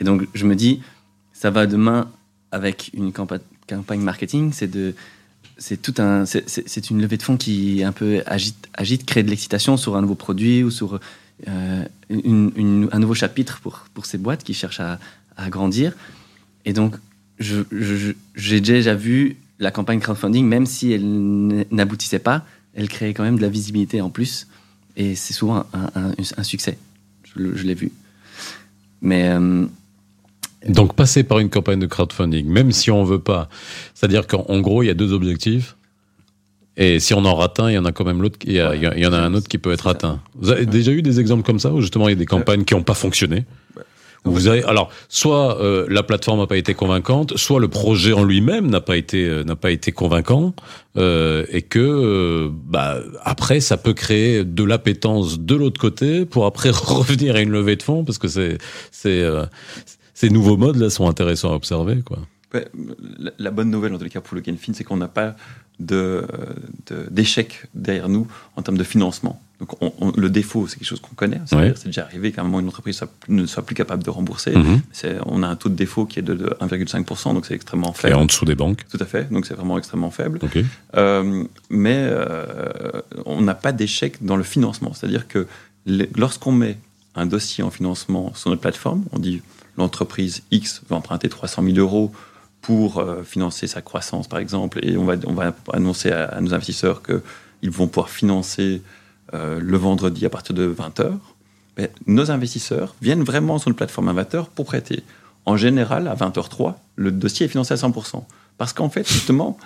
[0.00, 0.80] Et donc, je me dis,
[1.32, 2.10] ça va demain
[2.50, 4.94] avec une campagne marketing, c'est de
[5.56, 9.28] c'est tout un c'est une levée de fonds qui un peu agite agite crée de
[9.28, 10.98] l'excitation sur un nouveau produit ou sur
[11.48, 14.98] euh, un nouveau chapitre pour pour ces boîtes qui cherchent à,
[15.36, 15.94] à grandir
[16.64, 16.96] et donc
[17.38, 23.36] j'ai déjà vu la campagne crowdfunding, même si elle n'aboutissait pas, elle créait quand même
[23.36, 24.46] de la visibilité en plus.
[24.96, 26.78] Et c'est souvent un, succès.
[27.36, 27.92] Je, l'ai vu.
[29.00, 29.28] Mais.
[29.28, 29.66] Euh,
[30.66, 33.48] Donc, passer par une campagne de crowdfunding, même si on veut pas.
[33.94, 35.76] C'est-à-dire qu'en gros, il y a deux objectifs.
[36.80, 38.38] Et si on en rate un, il y en a quand même l'autre.
[38.44, 40.18] Il, y, en a un autre qui peut être atteint.
[40.34, 42.64] Vous avez déjà eu des exemples comme ça où justement il y a des campagnes
[42.64, 43.44] qui n'ont pas fonctionné?
[44.24, 48.24] vous avez alors soit euh, la plateforme n'a pas été convaincante, soit le projet en
[48.24, 50.54] lui-même n'a pas été euh, n'a pas été convaincant
[50.98, 56.44] euh, et que euh, bah après ça peut créer de l'appétence de l'autre côté pour
[56.44, 58.58] après revenir à une levée de fonds parce que c'est
[58.90, 59.24] c'est
[60.12, 62.18] ces nouveaux modes là sont intéressants à observer quoi.
[62.52, 62.66] Ouais,
[63.38, 65.36] la, bonne nouvelle en les cas pour le Genfin, c'est qu'on n'a pas
[65.80, 66.26] de
[67.10, 69.40] d'échec derrière nous en termes de financement.
[69.60, 71.40] Donc le défaut, c'est quelque chose qu'on connaît.
[71.46, 74.52] C'est déjà arrivé qu'à un moment une entreprise ne soit plus capable de rembourser.
[74.56, 74.80] Mhm.
[75.26, 78.14] On a un taux de défaut qui est de, 1,5%, donc c'est extrêmement faible.
[78.14, 78.86] Et en dessous des banques.
[78.90, 80.38] Tout à fait, donc c'est vraiment extrêmement faible.
[80.96, 84.94] Euh, mais euh, on n'a pas d'échec dans le financement.
[84.94, 85.46] C'est-à-dire que
[86.16, 86.78] lorsqu'on met
[87.14, 89.42] un dossier en financement sur notre plateforme, on dit
[89.76, 92.12] l'entreprise X va emprunter 300 000 euros
[92.60, 96.40] pour euh, financer sa croissance, par exemple, et on va, on va annoncer à, à
[96.40, 98.82] nos investisseurs qu'ils vont pouvoir financer
[99.32, 101.12] euh, le vendredi à partir de 20h,
[102.06, 105.02] nos investisseurs viennent vraiment sur une plateforme Invateur pour prêter.
[105.46, 108.24] En général, à 20h03, le dossier est financé à 100%.
[108.58, 109.56] Parce qu'en fait, justement,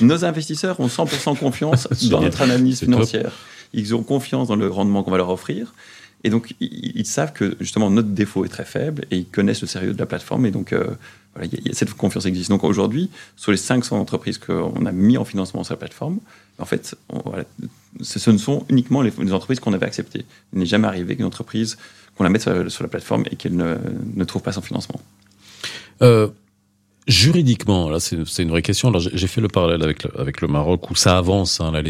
[0.00, 3.32] nos investisseurs ont 100% confiance dans notre analyse financière.
[3.72, 5.74] Ils ont confiance dans le rendement qu'on va leur offrir.
[6.24, 9.68] Et donc, ils, savent que justement notre défaut est très faible et ils connaissent le
[9.68, 10.46] sérieux de la plateforme.
[10.46, 10.84] Et donc, euh,
[11.34, 12.50] voilà, cette confiance existe.
[12.50, 16.18] Donc aujourd'hui, sur les 500 entreprises qu'on a mis en financement sur la plateforme,
[16.58, 16.96] en fait,
[18.00, 20.24] ce ne sont uniquement les, entreprises qu'on avait acceptées.
[20.52, 21.76] Il n'est jamais arrivé qu'une entreprise
[22.16, 23.76] qu'on la mette sur la, plateforme et qu'elle ne,
[24.14, 25.00] ne, trouve pas son financement.
[26.02, 26.28] Euh,
[27.06, 28.88] Juridiquement, là, c'est une vraie question.
[28.88, 31.60] Alors, j'ai fait le parallèle avec le, avec le Maroc où ça avance.
[31.60, 31.80] Hein, là,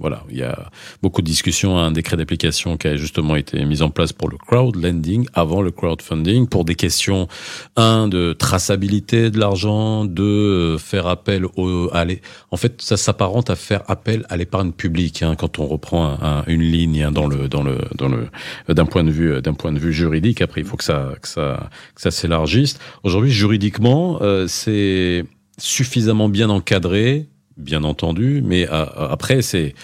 [0.00, 0.68] voilà, il y a
[1.00, 1.78] beaucoup de discussions.
[1.78, 5.62] Un décret d'application qui a justement été mis en place pour le crowd lending avant
[5.62, 7.28] le crowdfunding pour des questions
[7.76, 11.88] un de traçabilité de l'argent, de euh, faire appel au.
[11.92, 16.18] Allez, en fait, ça s'apparente à faire appel à l'épargne publique hein, quand on reprend
[16.20, 18.26] un, une ligne hein, dans le dans le dans le
[18.74, 20.42] d'un point de vue d'un point de vue juridique.
[20.42, 22.80] Après, il faut que ça que ça que ça s'élargisse.
[23.04, 25.24] Aujourd'hui, juridiquement, euh, c'est
[25.58, 29.74] suffisamment bien encadré, bien entendu, mais après, c'est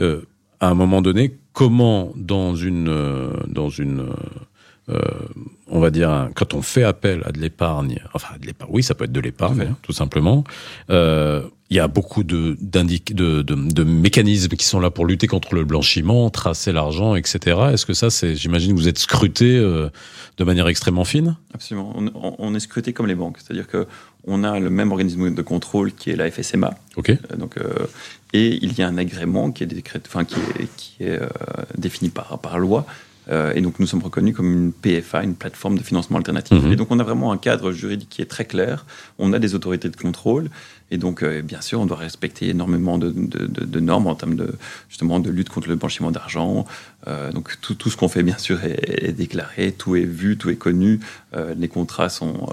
[0.00, 0.22] euh,
[0.60, 4.08] à un moment donné, comment dans une, euh, dans une
[4.90, 5.00] euh,
[5.68, 8.94] on va dire, quand on fait appel à de l'épargne, enfin, de l'épargne, oui, ça
[8.94, 10.44] peut être de l'épargne, hein, tout simplement.
[10.90, 15.26] Euh, il y a beaucoup de, de, de, de, mécanismes qui sont là pour lutter
[15.26, 17.58] contre le blanchiment, tracer l'argent, etc.
[17.72, 19.88] Est-ce que ça, c'est, j'imagine, que vous êtes scruté euh,
[20.36, 21.36] de manière extrêmement fine?
[21.54, 21.94] Absolument.
[21.96, 23.86] On, on, est scruté comme les banques, c'est-à-dire que
[24.26, 26.74] on a le même organisme de contrôle qui est la FSMA.
[26.98, 27.86] Euh, donc, euh,
[28.32, 31.20] et il y a un agrément qui est, décret, enfin, qui est, qui est
[31.76, 32.86] défini par, par loi
[33.30, 36.62] Euh, et donc nous sommes reconnus comme une PFA, une plateforme de financement alternatif.
[36.62, 36.72] Mhm.
[36.72, 38.84] Et donc on a vraiment un cadre juridique qui est très clair.
[39.18, 40.50] On a des autorités de contrôle.
[40.90, 44.54] Et donc, euh, bien sûr, on doit respecter énormément de, normes en termes de,
[44.88, 46.66] justement, de lutte contre le blanchiment d'argent.
[47.08, 50.56] Euh, donc, tout, ce qu'on fait, bien sûr, est, déclaré, tout est vu, tout est
[50.56, 51.00] connu.
[51.34, 52.48] Euh, les contrats sont,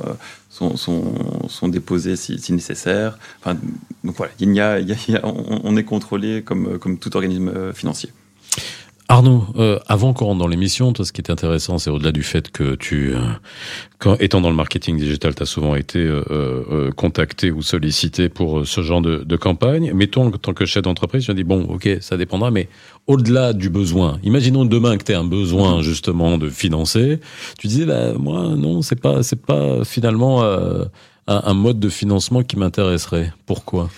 [0.50, 3.20] sont, sont, déposés si, nécessaire.
[3.40, 3.58] Enfin,
[4.04, 4.80] donc voilà, il y a,
[5.24, 8.12] on, on est contrôlé comme, comme tout organisme financier.
[9.12, 12.24] Arnaud, euh, avant qu'on rentre dans l'émission, toi, ce qui est intéressant, c'est au-delà du
[12.24, 13.20] fait que tu, euh,
[14.00, 18.66] quand, étant dans le marketing digital, tu as souvent été euh, contacté ou sollicité pour
[18.66, 19.92] ce genre de, de campagne.
[19.94, 22.70] Mettons, en tant que chef d'entreprise, je dis, bon, ok, ça dépendra, mais
[23.06, 27.20] au-delà du besoin, imaginons demain que tu as un besoin justement de financer,
[27.60, 30.88] tu disais, bah, moi, non, c'est pas, c'est pas finalement un,
[31.28, 33.34] un mode de financement qui m'intéresserait.
[33.46, 33.90] Pourquoi?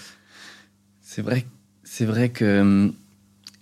[1.04, 1.46] C'est vrai,
[1.84, 2.94] c'est vrai que hum,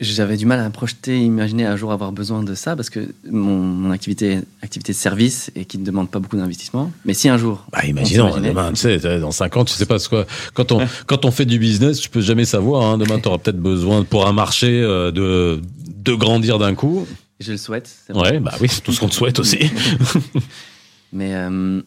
[0.02, 3.58] j'avais du mal à projeter, imaginer un jour avoir besoin de ça parce que mon,
[3.58, 6.92] mon activité, activité de service et qui ne demande pas beaucoup d'investissement.
[7.06, 10.00] Mais si un jour, Bah, imaginons, demain, tu sais, dans 5 ans, tu sais pas
[10.00, 10.26] ce quoi.
[10.56, 12.84] Quand on, quand on fait du business, tu peux jamais savoir.
[12.84, 17.06] Hein, demain, tu auras peut-être besoin, pour un marché, euh, de, de grandir d'un coup.
[17.40, 17.96] je le souhaite.
[18.14, 19.60] Ouais, bah oui, c'est tout ce qu'on te souhaite aussi.
[21.14, 21.82] Mais euh,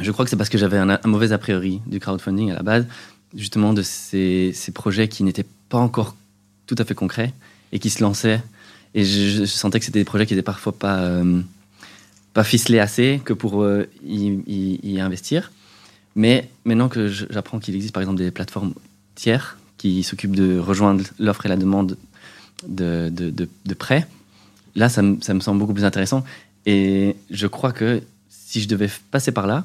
[0.00, 2.54] je crois que c'est parce que j'avais un, un mauvais a priori du crowdfunding à
[2.54, 2.86] la base,
[3.36, 6.16] justement de ces, ces projets qui n'étaient pas encore
[6.74, 7.32] tout à fait concrets
[7.72, 8.42] et qui se lançaient.
[8.94, 11.40] Et je, sentais que c'était des projets qui n'étaient parfois pas, euh,
[12.34, 15.52] pas ficelés assez que pour euh, y, investir.
[16.14, 18.74] Mais maintenant que j'apprends qu'il existe par exemple des plateformes
[19.14, 21.96] tiers qui s'occupent de rejoindre l'offre et la demande
[22.68, 24.06] de, de, prêts,
[24.76, 26.22] là ça me, ça me semble beaucoup plus intéressant.
[26.66, 29.64] Et je crois que si je devais passer par là,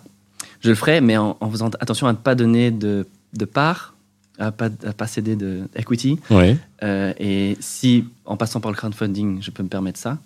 [0.61, 3.93] je le ferais, mais en, en faisant attention à ne pas donner de, de part,
[4.39, 6.19] à pas, à pas céder de equity.
[6.29, 6.57] ouais.
[6.83, 10.17] Euh, et si, en passant par le crowdfunding, je peux me permettre ça,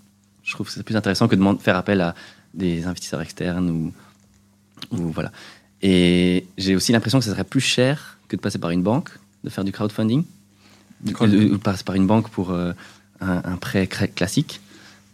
[0.43, 2.15] je trouve que c'est plus intéressant que de faire appel à
[2.54, 3.93] des investisseurs externes ou,
[4.97, 5.32] ou voilà.
[5.82, 9.10] Et j'ai aussi l'impression que ce serait plus cher que de passer par une banque,
[9.43, 10.24] de faire du crowdfunding,
[11.02, 12.74] Du ou de- passer par une banque pour euh,
[13.21, 14.60] un, un prêt classique.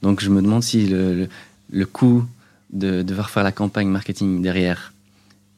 [0.02, 1.30] Donc je me demande si le, le,
[1.72, 2.26] le coût
[2.74, 4.92] de devoir faire la campagne marketing derrière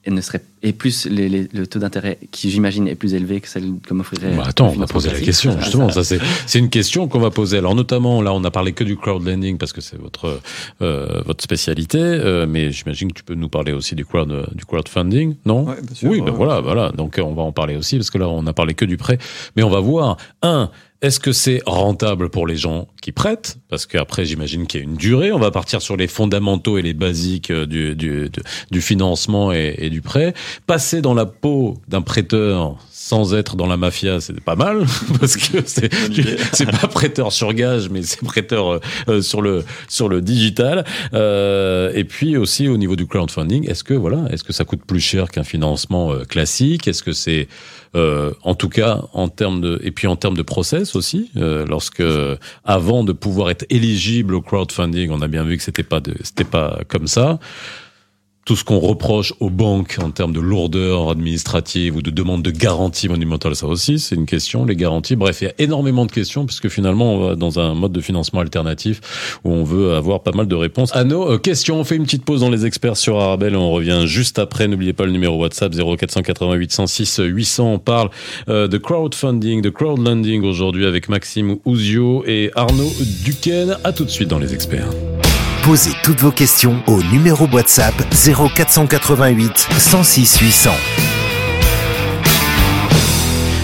[0.10, 3.40] et ne serait et plus les- les- le taux d'intérêt qui j'imagine est plus élevé
[3.40, 4.36] que celle que m'offrirait.
[4.36, 5.88] Bah, attends, on va poser la question, justement.
[5.90, 7.58] ça- Ça, c'est, c'est une question qu'on va poser.
[7.60, 10.40] Alors, notamment, là, on a parlé que du crowdlending parce que c'est votre,
[10.82, 12.00] euh, votre spécialité.
[12.00, 15.66] euh, mais j'imagine que tu peux nous parler aussi du crowd, du crowdfunding, non?
[15.66, 16.10] Ouais, bien sûr.
[16.10, 16.92] Oui, ben Ouais, voilà, voilà.
[16.92, 19.18] Donc on va en parler aussi parce que là on a parlé que du prêt,
[19.56, 20.70] mais on va voir un.
[21.02, 23.58] Est-ce que c'est rentable pour les gens qui prêtent?
[23.70, 25.32] Parce qu'après, j'imagine qu'il y a une durée.
[25.32, 29.54] On va partir sur les fondamentaux et les basiques euh, du, du, du- du financement
[29.54, 30.34] et, et du prêt.
[30.68, 34.86] Passer dans la peau d'un prêteur sans être dans la mafia, c'est pas mal
[35.22, 35.90] parce que c'est
[36.52, 40.84] c'est pas prêteur sur gage, mais c'est prêteur euh, euh, sur le sur le digital.
[41.14, 44.84] Euh, et puis aussi au niveau du crowdfunding, est-ce que voilà, est-ce que ça coûte
[44.86, 46.90] plus cher qu'un financement classique?
[46.90, 47.48] Est-ce que c'est
[47.96, 51.66] euh, en tout cas en termes de et puis en termes de process aussi, euh,
[51.66, 52.04] lorsque
[52.64, 56.14] avant de pouvoir être éligible au crowdfunding, on a bien vu que c'était pas de
[56.24, 57.40] c'était pas comme ça
[58.50, 62.50] tout ce qu'on reproche aux banques en termes de lourdeur administrative ou de demande de
[62.50, 65.16] garantie monumentale, ça aussi, c'est une question, les garanties.
[65.16, 68.02] Bref, il y a énormément de questions puisque finalement, on va dans un mode de
[68.02, 69.02] financement alternatif
[69.44, 70.96] où on veut avoir pas mal de réponses.
[70.96, 73.56] À nos euh, questions, on fait une petite pause dans les experts sur Arabelle et
[73.56, 74.68] on revient juste après.
[74.68, 77.74] N'oubliez pas le numéro WhatsApp 0488 106 800.
[77.74, 78.10] On parle
[78.48, 82.92] euh, de crowdfunding, de crowdlending aujourd'hui avec Maxime Ouzio et Arnaud
[83.24, 83.78] Duquesne.
[83.84, 84.90] À tout de suite dans les experts.
[85.70, 90.72] Posez toutes vos questions au numéro WhatsApp 0488 106 800.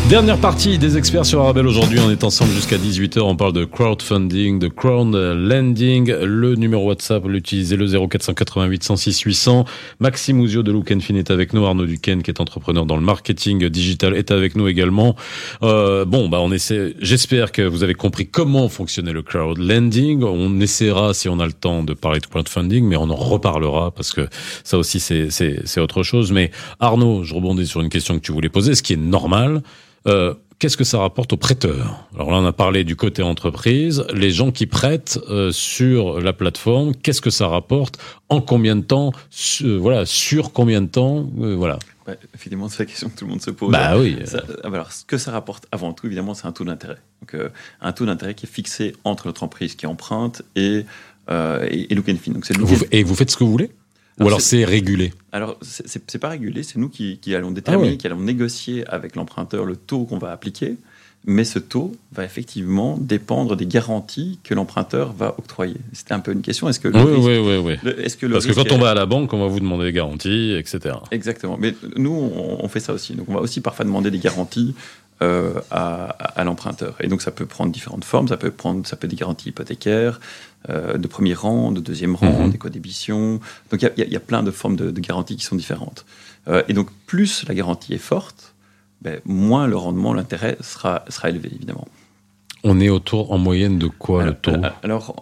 [0.10, 1.98] Dernière partie des experts sur Arabelle aujourd'hui.
[2.00, 3.22] On est ensemble jusqu'à 18h.
[3.22, 6.14] On parle de crowdfunding, de crowdlending.
[6.14, 9.66] Le numéro WhatsApp, l'utiliser le 0488 106 800.
[10.00, 11.66] Maxime Ouzio de Look Fin est avec nous.
[11.66, 15.16] Arnaud Duquesne, qui est entrepreneur dans le marketing digital, est avec nous également.
[15.64, 20.24] Euh, bon, bah, on essaie, j'espère que vous avez compris comment fonctionnait le crowdlending.
[20.24, 23.90] On essaiera, si on a le temps, de parler de crowdfunding, mais on en reparlera
[23.90, 24.28] parce que
[24.64, 26.32] ça aussi, c'est autre chose.
[26.32, 29.64] Mais Arnaud, je rebondis sur une question que tu voulais poser, ce qui est normal.
[30.08, 32.08] Euh, Qu'est-ce que ça rapporte aux prêteurs?
[32.16, 36.32] Alors là, on a parlé du côté entreprise, les gens qui prêtent euh, sur la
[36.32, 36.96] plateforme.
[36.96, 37.98] Qu'est-ce que ça rapporte?
[38.30, 39.12] En combien de temps
[39.64, 41.78] euh, Voilà, sur combien de temps Euh, Voilà.
[42.34, 43.70] Effectivement, c'est la question que tout le monde se pose.
[43.70, 44.16] Bah oui.
[44.24, 47.00] Ça- alors, ce que ça rapporte avant tout, évidemment, c'est un taux d'intérêt.
[47.22, 47.36] Donc,
[47.82, 50.86] un taux d'intérêt qui est fixé entre notre entreprise qui emprunte et,
[51.30, 52.32] et, et Look and Fin.
[52.32, 53.72] Donc, c'est Look Vous, and- et vous faites ce que vous voulez?
[54.20, 57.52] Ou Alors, c'est régulé Alors, c'est c'est- c'est pas régulé, c'est nous qui, qui allons
[57.52, 57.98] déterminer, Ah ouais.
[57.98, 60.76] qui allons négocier avec l'emprunteur le taux qu'on va appliquer.
[61.28, 65.78] mais ce taux va effectivement dépendre des garanties que l'emprunteur va octroyer.
[65.92, 66.70] C'était un peu une question.
[66.70, 67.92] Est-ce que le oui, oui, oui, oui.
[68.04, 69.92] est-ce que Parce que quand on va à la banque, on va vous demander des
[69.92, 70.96] garanties, etc.
[71.10, 71.58] Exactement.
[71.60, 73.14] Mais nous, on, fait ça aussi.
[73.16, 74.76] Donc, on va aussi parfois demander des garanties
[75.22, 76.96] euh, à, l'emprunteur.
[77.00, 78.28] Et donc, ça peut prendre différentes formes.
[78.28, 80.20] Ça peut prendre, ça peut être des garanties hypothécaires,
[80.70, 82.46] euh, de premier rang, de deuxième rang, mhm.
[82.48, 83.40] des d'éco-débition.
[83.72, 86.06] Donc, il y, a plein de formes de, garanties qui sont différentes.
[86.50, 88.56] Euh, et donc, plus la garantie est forte,
[89.02, 91.88] ben, moins le rendement, l'intérêt sera, sera élevé, évidemment.
[92.68, 94.52] On est autour en moyenne de quoi le taux
[94.82, 95.16] Alors,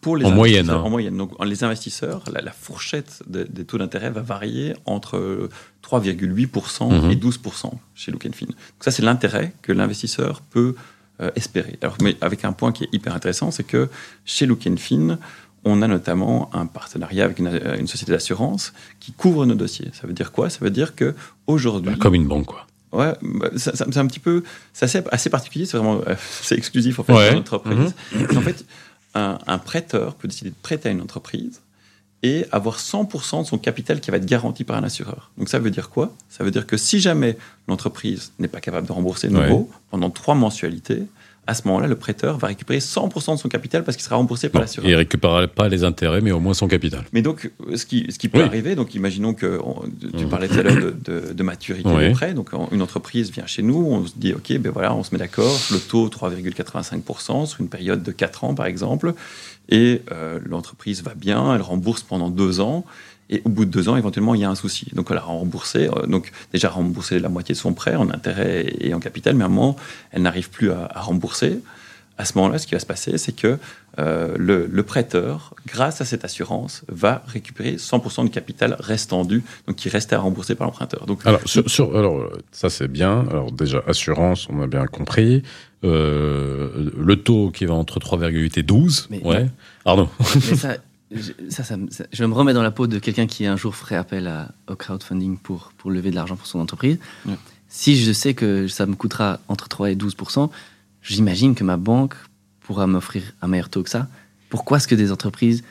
[0.00, 0.82] pour les en moyenne, hein.
[0.84, 1.16] en moyenne.
[1.16, 5.48] Donc, les investisseurs, la, fourchette des taux d'intérêt va varier entre
[5.88, 7.10] 3,8% mhm.
[7.12, 8.46] et 12% chez Look Fin.
[8.46, 10.74] Donc ça, c'est l'intérêt que l'investisseur peut
[11.20, 11.78] euh, espérer.
[11.80, 13.88] Alors, mais avec un point qui est hyper intéressant, c'est que
[14.24, 15.18] chez Look Fin,
[15.64, 19.90] on a notamment un partenariat avec une, société d'assurance qui couvre nos dossiers.
[19.92, 20.50] Ça veut dire quoi?
[20.50, 21.14] Ça veut dire que
[21.46, 22.66] aujourd'hui, comme une banque, quoi.
[22.92, 27.04] Ouais, bah, c'est un petit peu, c'est assez, particulier, c'est vraiment, euh, c'est exclusif en
[27.04, 27.32] fait ouais.
[27.32, 27.94] une entreprise.
[28.12, 28.36] Mhm.
[28.36, 28.64] En fait,
[29.14, 31.60] un, prêteur peut décider de prêter à une entreprise
[32.22, 35.30] et avoir 100% de son capital qui va être garanti par un assureur.
[35.38, 36.14] Donc ça veut dire quoi?
[36.28, 40.34] Ça veut dire que si jamais l'entreprise n'est pas capable de rembourser nouveau pendant trois
[40.34, 41.04] mensualités,
[41.50, 44.48] à ce moment-là, le prêteur va récupérer 100% de son capital parce qu'il sera remboursé
[44.48, 44.88] par l'assureur.
[44.88, 47.02] Il ne récupérera pas les intérêts, mais au moins son capital.
[47.12, 49.60] Mais donc, ce qui, ce qui peut arriver, donc imaginons que
[50.16, 50.28] tu mmh.
[50.28, 52.34] parlais tout à l'heure de, de, maturité des prêts.
[52.34, 55.18] Donc, une entreprise vient chez nous, on se dit, OK, ben voilà, on se met
[55.18, 59.12] d'accord, le taux 3,85% sur une période de 4 ans, par exemple,
[59.70, 62.84] et euh, l'entreprise va bien, elle rembourse pendant 2 ans.
[63.32, 64.88] Et au bout de deux ans, éventuellement, il y a un souci.
[64.92, 68.74] Donc, elle a remboursé, euh, donc déjà remboursé la moitié de son prêt en intérêt
[68.80, 69.76] et en capital, mais à un moment,
[70.10, 71.60] elle n'arrive plus à, rembourser.
[72.20, 73.56] À ce moment-là, ce qui va se passer, c'est que
[73.98, 79.76] euh, le, prêteur, grâce à cette assurance, va récupérer 100% du capital restant dû, donc
[79.76, 81.06] qui restait à rembourser par l'emprunteur.
[81.06, 83.26] Donc, alors, sur, alors, ça c'est bien.
[83.30, 85.42] Alors déjà, assurance, on a bien compris.
[85.82, 89.06] Euh, le taux qui va entre 3,8 et 12.
[89.08, 89.48] Mais, ouais.
[89.82, 90.10] Pardon.
[90.34, 90.76] Mais ça,
[91.48, 94.30] ça, ça, je me remets dans la peau de quelqu'un qui un jour ferait appel
[94.68, 96.98] au crowdfunding pour, pour lever de l'argent pour son entreprise.
[97.68, 100.16] Si je sais que ça me coûtera entre 3 et 12
[101.02, 102.14] j'imagine que ma banque
[102.60, 104.08] pourra m'offrir un meilleur taux que ça.
[104.48, 105.64] Pourquoi est-ce que des entreprises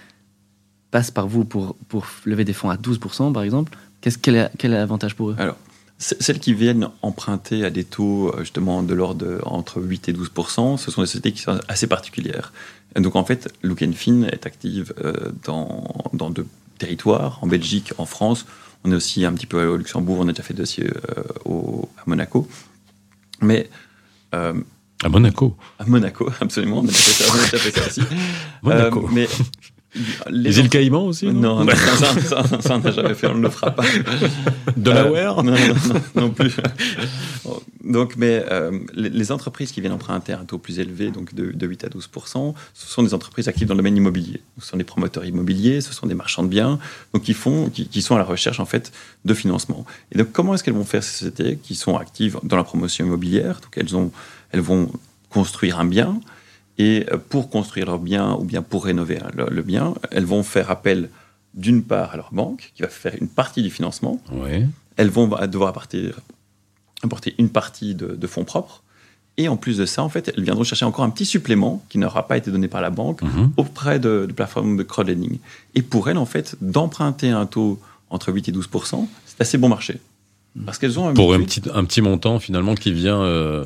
[0.92, 1.76] passent par vous pour,
[2.26, 3.78] lever des fonds à 12% par exemple?
[4.22, 5.36] Quel, est, l'avantage pour eux?
[5.38, 5.58] Alors,
[5.98, 10.78] celles qui viennent emprunter à des taux euh, justement de l'ordre entre 8 et 12%
[10.78, 12.54] ce sont des sociétés qui sont assez particulières.
[12.96, 18.46] donc en fait, Look Fin est active euh, dans, deux territoires, en Belgique, en France.
[18.86, 22.04] On est aussi un petit peu au Luxembourg, on a déjà fait dossier euh, à
[22.08, 22.48] Monaco.
[23.42, 23.70] Mais.
[25.04, 26.80] À Monaco À Monaco, absolument.
[26.80, 28.02] On a déjà fait ça, aussi.
[28.64, 29.10] Monaco.
[29.12, 29.28] mais
[30.30, 33.50] les, îles Caïmans aussi Non, non ça, ça, on n'a jamais fait, on ne le
[33.50, 33.84] fera pas.
[34.78, 36.56] Delaware euh, non, non, non, plus.
[37.84, 41.66] Donc, mais euh, les, entreprises qui viennent emprunter à un taux plus élevé, donc de,
[41.66, 44.42] 8 à 12% ce sont des entreprises actives dans le domaine immobilier.
[44.60, 46.78] Ce sont des promoteurs immobiliers, ce sont des marchands de biens,
[47.14, 48.92] donc qui, font, qui, sont à la recherche en fait
[49.26, 49.86] de financement.
[50.12, 53.06] Et donc, comment est-ce qu'elles vont faire ces sociétés qui sont actives dans la promotion
[53.06, 53.60] immobilière?
[53.62, 54.12] Donc, elles, ont,
[54.52, 54.92] elles vont
[55.30, 56.20] construire un bien,
[56.78, 60.72] et euh, pour construire leur bien ou bien pour rénover le, bien, elles vont faire
[60.72, 61.10] appel
[61.54, 64.22] d'une part à leur banque, qui va faire une partie du financement.
[64.96, 66.12] Elles vont devoir apporter,
[67.04, 68.84] apporter une partie de, fonds propres.
[69.38, 71.98] Et en plus de ça, en fait, elles viendront chercher encore un petit supplément qui
[71.98, 73.54] n'aura pas été donné par la banque mhm.
[73.56, 75.40] auprès de, de plateformes de crowdlending.
[75.76, 79.70] Et pour elles, en fait, d'emprunter un taux entre 8 et 12% c'est assez bon
[79.70, 80.00] marché.
[80.66, 83.66] Parce qu'elles ont un Pour un petit, un petit montant finalement qui vient euh,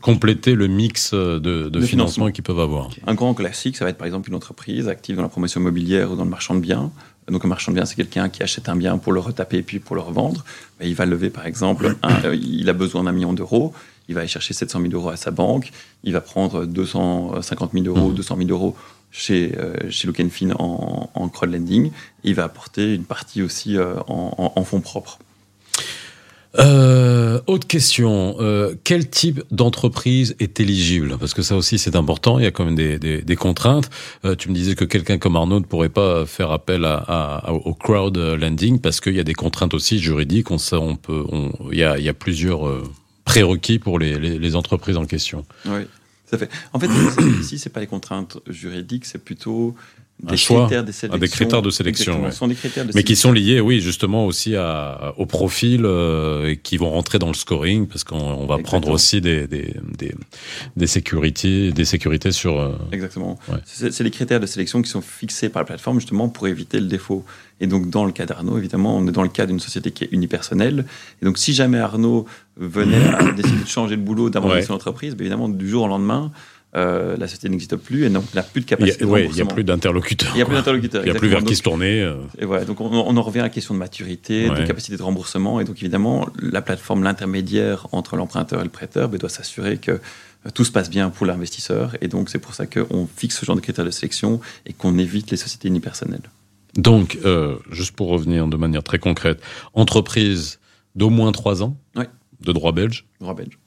[0.00, 2.90] compléter le mix de, de, financement, qu'ils peuvent avoir.
[3.06, 6.12] Un grand classique, ça va être par exemple une entreprise active dans la promotion immobilière
[6.12, 6.92] ou dans le marchand de biens.
[7.28, 9.62] Donc un marchand de biens, c'est quelqu'un qui achète un bien pour le retaper et
[9.62, 10.44] puis pour le revendre.
[10.80, 13.72] il va lever par exemple, euh, il a besoin d'un million d'euros,
[14.08, 15.72] il va aller chercher 700 000 euros à sa banque,
[16.04, 18.38] il va prendre 250 000 euros, 200 mmh.
[18.46, 18.76] 000 euros
[19.10, 21.90] chez, euh, chez Look Fin en, en crowdlending, et
[22.24, 25.18] il va apporter une partie aussi en, en fonds propres.
[26.58, 31.16] Euh, autre question, euh, quel type d'entreprise est éligible?
[31.18, 33.90] Parce que ça aussi c'est important, il y a quand même des, des, des contraintes.
[34.24, 37.52] Euh, tu me disais que quelqu'un comme Arnaud ne pourrait pas faire appel à, à,
[37.52, 40.50] au crowd lending parce qu'il y a des contraintes aussi juridiques.
[40.50, 42.82] On, on peut, on, il, y a, y a plusieurs euh,
[43.24, 45.44] prérequis pour les, les, les, entreprises en question.
[45.66, 45.80] Oui,
[46.24, 46.48] ça fait.
[46.72, 46.88] En fait,
[47.40, 49.74] ici c'est pas les contraintes juridiques, c'est plutôt
[50.26, 51.18] un des choix, critères de ah, sélection.
[51.18, 52.30] des critères de sélection, ouais.
[52.32, 56.48] sont des critères de Mais qui sont liés, oui, justement aussi à, au profil euh,
[56.50, 58.62] et qui vont rentrer dans le scoring parce qu'on on va Exactement.
[58.62, 60.14] prendre aussi des des des,
[60.76, 62.58] des sécurités des sécurités sur.
[62.58, 63.38] euh, Exactement.
[63.48, 63.58] Ouais.
[63.66, 66.80] C'est c'est les critères de sélection qui sont fixés par la plateforme justement pour éviter
[66.80, 67.24] le défaut.
[67.60, 70.04] Et donc dans le cas d'Arnaud, évidemment, on est dans le cas d'une société qui
[70.04, 70.84] est unipersonnelle.
[71.20, 72.26] Et donc si jamais Arnaud
[72.56, 74.66] venait à décider de changer de boulot, d'abandonner Ouais.
[74.66, 76.32] son entreprise, bien évidemment du jour au lendemain,
[76.74, 79.26] euh, la société n'existe plus et donc n'a plus de Il capacité a, de ouais,
[79.30, 80.30] il y a plus d'interlocuteurs.
[80.34, 81.02] Il y a plus d'interlocuteurs.
[81.04, 82.02] Il y a plus vers qui se tourner.
[82.02, 82.16] euh.
[82.38, 84.60] Et voilà, donc on, on en revient à la question de maturité, Ouais.
[84.60, 85.60] de capacité de remboursement.
[85.60, 89.98] Et donc évidemment, la plateforme, l'intermédiaire entre l'emprunteur et le prêteur, doit s'assurer que euh,
[90.52, 91.96] tout se passe bien pour l'investisseur.
[92.02, 94.98] Et donc c'est pour ça qu'on fixe ce genre de critères de sélection et qu'on
[94.98, 96.28] évite les sociétés unipersonnelles.
[96.74, 99.40] Donc, euh, juste pour revenir de manière très concrète,
[99.72, 100.58] entreprise
[100.94, 102.06] d'au moins trois ans, Ouais.
[102.44, 103.58] de droit belge Droit belge.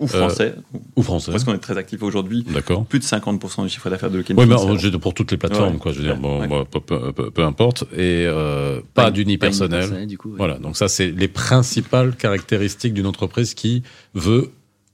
[0.00, 0.56] Ou français,
[0.96, 1.30] ou français.
[1.30, 2.44] parce qu'on est très actif aujourd'hui.
[2.52, 2.84] D'accord.
[2.84, 5.74] Plus de 50% du chiffre d'affaires de Lequin Oui, mais euh, pour toutes les plateformes,
[5.74, 5.78] Ouais.
[5.78, 5.92] quoi.
[5.92, 6.64] Je veux dire, bon, Ouais.
[6.68, 7.84] peu, peu- peu- peu importe.
[7.92, 9.80] Et euh, pas d'unipersonnel.
[9.82, 10.30] unipersonnel, du coup.
[10.30, 10.36] ouais.
[10.38, 13.84] Voilà, donc ça, c'est les principales caractéristiques d'une entreprise qui
[14.14, 14.50] veut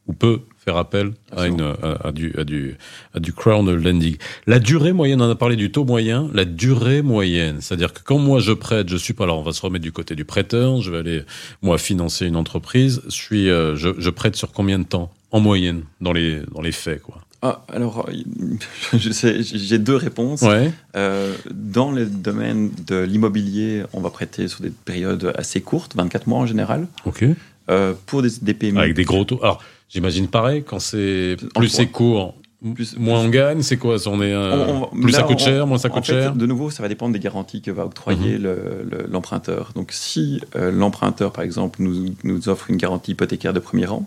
[0.07, 2.76] ou peut faire appel à, une, à, à du, à, du,
[3.14, 4.16] à du crowdlending.
[4.46, 8.18] La durée moyenne, on a parlé du taux moyen, la durée moyenne, c'est-à-dire que quand
[8.18, 10.80] moi je prête, je suis pas, alors on va se remettre du côté du prêteur,
[10.82, 11.22] je vais aller,
[11.62, 15.40] moi, financer une entreprise, je, suis, euh, je, je prête sur combien de temps En
[15.40, 17.16] moyenne, dans les, dans les faits, quoi.
[17.42, 18.06] Ah, alors,
[18.94, 20.42] euh, j'ai deux réponses.
[20.42, 25.96] Ouais, Euh, dans le domaine de l'immobilier, on va prêter sur des périodes assez courtes,
[25.96, 26.86] 24 mois en général.
[27.06, 27.24] ok.
[27.70, 29.38] Euh, pour des, des PME, Avec des gros taux.
[29.42, 32.34] Alors, j'imagine pareil, quand c'est plus c'est court,
[32.74, 35.45] Plus- moins on gagne, c'est quoi On est, euh, On- on- plus ça coûte on-
[35.45, 36.34] cher, moins ça en coûte fait, cher.
[36.34, 38.43] De nouveau, ça va dépendre des garanties que va octroyer Mhm.
[38.43, 39.72] le- le- l'emprunteur.
[39.74, 44.07] Donc, si euh, l'emprunteur, par exemple, nous, nous offre une garantie hypothécaire de premier rang,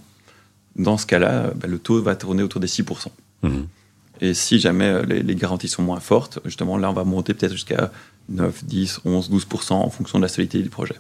[0.76, 3.12] dans ce cas-là, ben, le taux va tourner autour des 6%.
[3.42, 3.66] Mhm.
[4.22, 7.34] Et si jamais euh, les, les garanties sont moins fortes, justement, là, on va monter
[7.34, 7.92] peut-être jusqu'à
[8.30, 10.96] 9, 10, 11, 12% en fonction de la solidité du projet.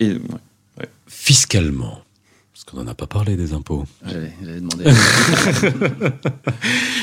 [0.00, 0.88] Et ouais.
[1.06, 2.00] Fiscalement,
[2.56, 3.84] parce qu'on n'en a pas parlé des impôts.
[4.06, 4.84] J'allais demander.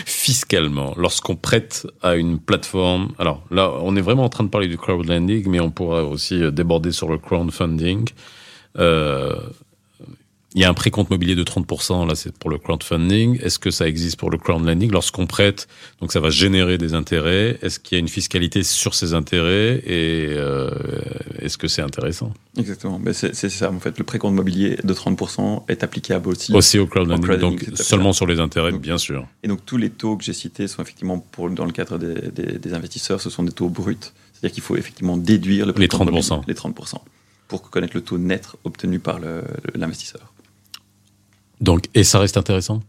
[0.08, 4.68] Fiscalement, lorsqu'on prête à une plateforme, alors là, on est vraiment en train de parler
[4.68, 8.10] du crowdlending, mais on pourra aussi déborder sur le crowdfunding.
[8.80, 9.36] Euh,
[10.56, 13.40] il y a un précompte mobilier de 30%, là c'est pour le crowdfunding.
[13.42, 15.68] Est-ce que ça existe pour le crowdlending Lorsqu'on prête,
[16.02, 17.58] donc ça va générer des intérêts?
[17.62, 19.82] Est-ce qu'il y a une fiscalité sur ces intérêts?
[19.86, 20.70] Et euh,
[21.40, 22.32] est-ce que c'est intéressant?
[22.58, 23.00] Exactement.
[23.00, 23.98] Ben, c'est ça, en fait.
[23.98, 26.54] Le précompte mobilier de 30% est applicable aussi.
[26.54, 29.26] Aussi au crowdlending, donc seulement sur les intérêts, Donc, bien sûr.
[29.44, 32.30] Et donc tous les taux que j'ai cités sont effectivement pour, dans le cadre des,
[32.32, 33.98] des- des investisseurs, ce sont des taux bruts.
[34.34, 36.30] C'est-à-dire qu'il faut effectivement déduire le Les précompte 30%.
[36.36, 36.96] mobilier, les 30%
[37.48, 39.20] pour connaître le taux net obtenu par
[39.76, 40.33] l'investisseur.
[41.64, 42.82] Donc, et ça reste intéressant?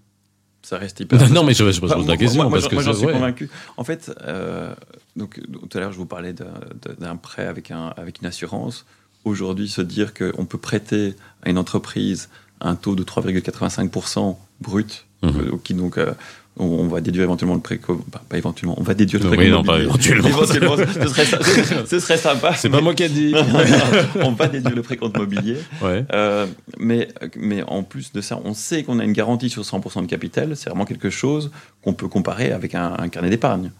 [0.62, 1.18] Ça reste hyper.
[1.30, 3.12] Non, mais je, je pose Bah, la question moi, moi, parce que j'en suis ouais.
[3.12, 3.48] convaincu.
[3.76, 4.74] En fait, euh,
[5.16, 6.60] donc, tout à l'heure, je vous parlais d'un-
[6.98, 8.84] d'un prêt avec, un, avec une assurance.
[9.24, 12.28] Aujourd'hui, se dire qu'on peut prêter à une entreprise
[12.60, 15.40] un taux de 3,85% brut, Mhm.
[15.40, 16.12] euh, qui donc, euh,
[16.56, 19.56] on, va déduire éventuellement le préco, bah, pas éventuellement, on va déduire le Oui, précompte
[19.56, 19.88] non, pas mobilier.
[19.88, 20.28] éventuellement.
[20.28, 21.38] Éventuellement, ce serait, ça-
[21.86, 22.54] ce serait sympa.
[22.54, 23.34] C'est pas moi qui ai dit.
[24.22, 25.56] on va déduire le précompte mobilier.
[25.82, 26.04] ouais.
[26.12, 26.46] Euh,
[26.78, 30.06] mais, mais en plus de ça, on sait qu'on a une garantie sur 100% de
[30.06, 30.56] capital.
[30.56, 31.50] C'est vraiment quelque chose
[31.82, 33.70] qu'on peut comparer avec un, un carnet d'épargne.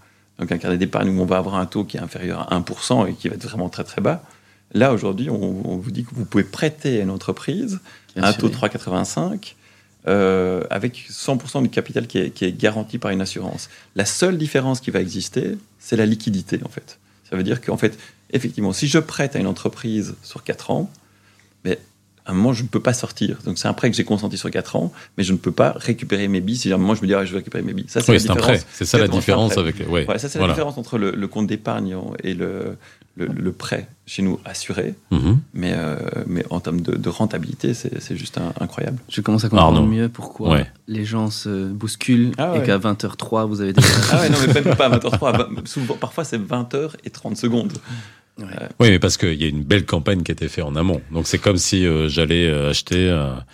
[0.40, 3.08] Donc un carnet d'épargne où on va avoir un taux qui est inférieur à 1%
[3.08, 4.22] et qui va être vraiment très très bas.
[4.72, 7.78] Là, aujourd'hui, on, on vous dit que vous pouvez prêter à une entreprise
[8.16, 8.68] un taux de oui.
[8.68, 9.54] 3,85
[10.06, 13.70] euh, avec 100% du capital qui est, qui est garanti par une assurance.
[13.96, 16.98] La seule différence qui va exister, c'est la liquidité, en fait.
[17.28, 17.98] Ça veut dire qu'en fait,
[18.30, 20.90] effectivement, si je prête à une entreprise sur 4 ans,
[21.64, 21.78] mais
[22.26, 23.38] à un moment, je ne peux pas sortir.
[23.44, 25.74] Donc, c'est un prêt que j'ai consenti sur 4 ans, mais je ne peux pas
[25.76, 27.74] récupérer mes billes si à un moment, je me dis, ah, je vais récupérer mes
[27.74, 27.84] billes.
[27.88, 28.40] Ça, c'est Oui, la différence.
[28.42, 28.60] prêt.
[28.72, 29.76] C'est ça la différence avec.
[29.90, 30.06] Ouais.
[30.08, 30.52] Ouais, ça, c'est voilà.
[30.52, 32.76] la différence entre le, le compte d'épargne et le,
[33.16, 34.94] le, le prêt chez nous assuré.
[35.10, 35.38] Mhm.
[35.52, 35.96] Mais, euh,
[36.26, 38.98] mais en termes de, de rentabilité, c'est juste un- incroyable.
[39.10, 39.86] Je commence à comprendre Arnaud.
[39.90, 40.66] mieux pourquoi Ouais.
[40.88, 43.86] les gens se bousculent Ah et qu'à 20h03, vous avez déjà.
[44.12, 45.28] Ah ouais, non, mais même pas à 20h03.
[45.28, 47.74] à 20 souvent, parfois, c'est 20h et 30 secondes.
[48.36, 48.46] Ouais.
[48.80, 51.00] Oui, mais parce qu'il y a une belle campagne qui a été faite en amont.
[51.12, 53.44] Donc c'est comme si euh, j'allais euh, acheter un,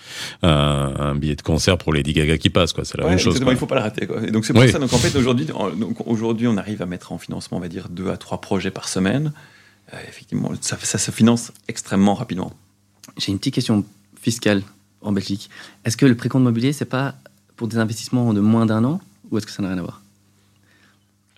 [0.42, 2.84] un, un billet de concert pour Lady Gaga qui passe, quoi.
[2.86, 3.34] C'est la Ouais, même chose.
[3.36, 3.54] exactement, quoi.
[3.54, 4.06] il faut pas le rater.
[4.06, 4.22] Quoi.
[4.26, 4.72] Et donc, c'est pour Oui.
[4.72, 4.78] ça.
[4.78, 5.46] Donc, en fait, aujourd'hui,
[6.06, 8.88] aujourd'hui, on arrive à mettre en financement, on va dire, deux à trois projets par
[8.88, 9.32] semaine.
[9.92, 12.54] Euh, effectivement, ça, ça se finance extrêmement rapidement.
[13.18, 13.84] J'ai une petite question
[14.20, 14.62] fiscale
[15.02, 15.50] en Belgique.
[15.84, 17.16] Est-ce que le précompte mobilier, c'est pas
[17.56, 19.00] pour des investissements de moins d'un an
[19.30, 20.00] ou est-ce que ça n'a rien à voir?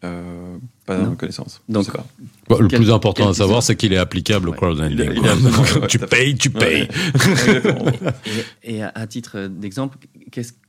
[0.05, 1.15] Euh, pas Non.
[1.15, 1.61] connaissance.
[1.69, 2.05] Donc, pas.
[2.49, 4.93] Bon, le Quel- plus important à savoir, c'est qu'il est applicable au crowdlending.
[4.93, 5.31] Il est- il est quoi.
[5.33, 6.89] absolument- ouais, tu payes, tu payes.
[8.65, 9.99] Et, et à, titre d'exemple,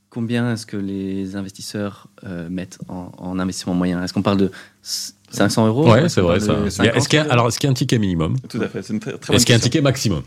[0.09, 4.03] combien est-ce que les investisseurs euh, mettent en, en investissement moyen?
[4.03, 4.51] Est-ce qu'on parle de
[4.83, 5.91] s- 500 euros?
[5.91, 6.53] Ouais, c'est vrai ça.
[6.65, 7.75] Est-ce qu'il y a- 50 est-ce qu'il y a- alors, est-ce qu'il y a un
[7.75, 8.35] ticket minimum?
[8.49, 10.21] Tout à fait, c'est une très, très bonne Est-ce qu'il y a un ticket maximum?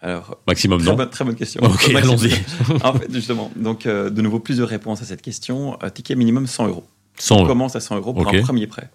[0.00, 1.60] Alors, Maximum, très non bonne, très bonne question.
[1.64, 2.30] Ok, allons-y.
[2.84, 5.76] en fait, justement, donc euh, de nouveau plusieurs réponses à cette question.
[5.92, 6.84] Ticket minimum 100 euros.
[7.18, 8.88] 100 On commence à 100 euros pour un premier prêt.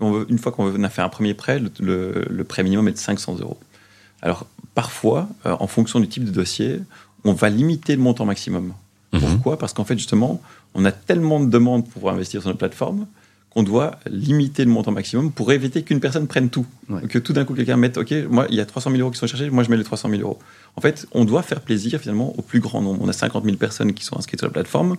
[0.00, 2.86] On veut- une fois qu'on a fait un premier prêt, le, le- le prêt minimum
[2.88, 3.58] est de 500 euros.
[4.22, 6.80] Alors, parfois, euh, en fonction du type de dossier,
[7.24, 8.72] on va limiter le montant maximum.
[9.12, 9.20] Mhm.
[9.20, 9.58] Pourquoi?
[9.58, 10.40] Parce qu'en fait, justement,
[10.74, 13.06] on a tellement de demandes pour pouvoir investir sur notre plateforme
[13.50, 16.66] qu'on doit limiter le montant maximum pour éviter qu'une personne prenne tout.
[16.90, 17.06] Ouais.
[17.08, 19.18] Que tout d'un coup, quelqu'un mette, OK, moi, il y a 300 000 euros qui
[19.18, 20.38] sont cherchés, moi, je mets les 300 000 euros.
[20.76, 23.00] En fait, on doit faire plaisir, finalement, au plus grand nombre.
[23.02, 24.96] On a 50 000 personnes qui sont inscrites sur la plateforme.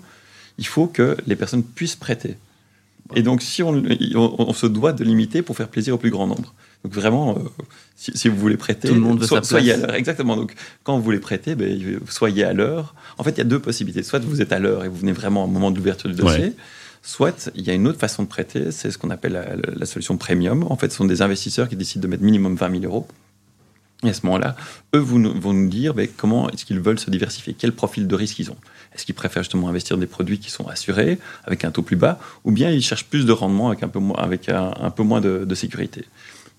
[0.58, 2.38] Il faut que les personnes puissent prêter.
[3.16, 3.84] Et donc, si on,
[4.16, 6.54] on, on se doit de limiter pour faire plaisir au plus grand nombre.
[6.84, 7.64] Donc, vraiment, euh,
[7.96, 9.96] si, si vous voulez prêter, Tout le monde veut sa soyez à l'heure.
[9.96, 10.36] Exactement.
[10.36, 10.54] Donc,
[10.84, 12.96] quand vous voulez prêter, ben, soyez à l'heure.
[13.18, 14.04] En fait, il y a deux possibilités.
[14.04, 16.46] Soit vous êtes à l'heure et vous venez vraiment au moment de l'ouverture du dossier.
[16.46, 16.54] Ouais.
[17.02, 19.86] Soit il y a une autre façon de prêter, c'est ce qu'on appelle la, la
[19.86, 20.66] solution premium.
[20.70, 23.08] En fait, ce sont des investisseurs qui décident de mettre minimum 20 000 euros.
[24.04, 24.56] Et à ce moment-là,
[24.96, 28.38] eux vont nous dire ben, comment est-ce qu'ils veulent se diversifier, quel profil de risque
[28.40, 28.58] ils ont?
[28.94, 31.96] Est-ce qu'ils préfèrent justement investir dans des produits qui sont assurés, avec un taux plus
[31.96, 33.88] bas, ou bien ils cherchent plus de rendement avec un
[34.90, 36.06] peu moins, de sécurité?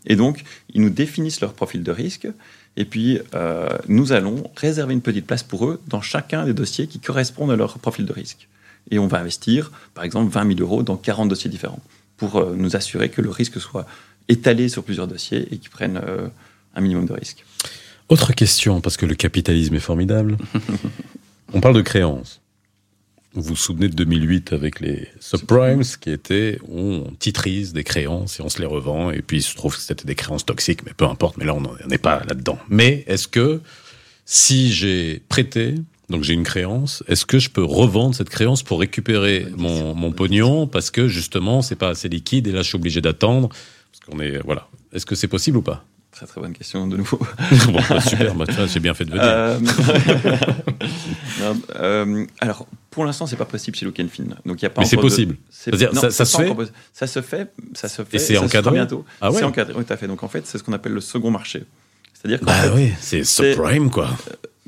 [0.07, 2.29] Et donc, ils nous définissent leur profil de risque,
[2.77, 6.87] et puis euh, nous allons réserver une petite place pour eux dans chacun des dossiers
[6.87, 8.49] qui correspondent à leur profil de risque.
[8.91, 11.81] Et on va investir, par exemple, 20 000 euros dans 40 dossiers différents,
[12.17, 13.87] pour euh, nous assurer que le risque soit
[14.29, 16.29] étalé sur plusieurs dossiers et qu'ils prennent euh,
[16.79, 17.45] un minimum de risque.
[18.09, 20.39] Autre question, parce que le capitalisme est formidable.
[21.53, 22.41] On parle de créances.
[23.35, 28.43] Vous vous souvenez de 2008 avec les subprimes, qui étaient on titrise des créances et
[28.43, 30.95] on se les revend, et puis il se trouve que c'était des créances toxiques, mais
[30.97, 32.59] peu importe, mais là on n'en est pas là-dedans.
[32.71, 33.61] Mais est-ce que
[34.25, 35.75] si j'ai prêté,
[36.09, 40.11] donc j'ai une créance, est-ce que je peux revendre cette créance pour récupérer mon, mon
[40.11, 44.01] pognon parce que justement c'est pas assez liquide et là je suis obligé d'attendre parce
[44.07, 44.69] qu'on est voilà.
[44.93, 45.85] Est-ce que c'est possible ou pas?
[46.19, 47.19] Très très bonne question de nouveau.
[47.69, 49.23] Bon, bah, super, bah, j'ai bien fait de venir.
[49.25, 49.59] Euh,
[51.41, 54.25] non, euh, alors, pour l'instant, c'est pas possible chez Look Fin.
[54.45, 55.37] Donc, il y a pas Mais c'est de- possible.
[55.49, 58.17] c'est- non, ça- ça c'est se fait encore Ça se fait, ça se fait.
[58.17, 59.05] Et c'est encadré bientôt.
[59.21, 60.09] Ah ouais C'est encadré, oui, tout à fait.
[60.09, 61.65] Donc, en fait, c'est ce qu'on appelle le second marché.
[62.15, 64.09] C'est-à-dire qu'en Bah oui, c'est c'est- subprime quoi.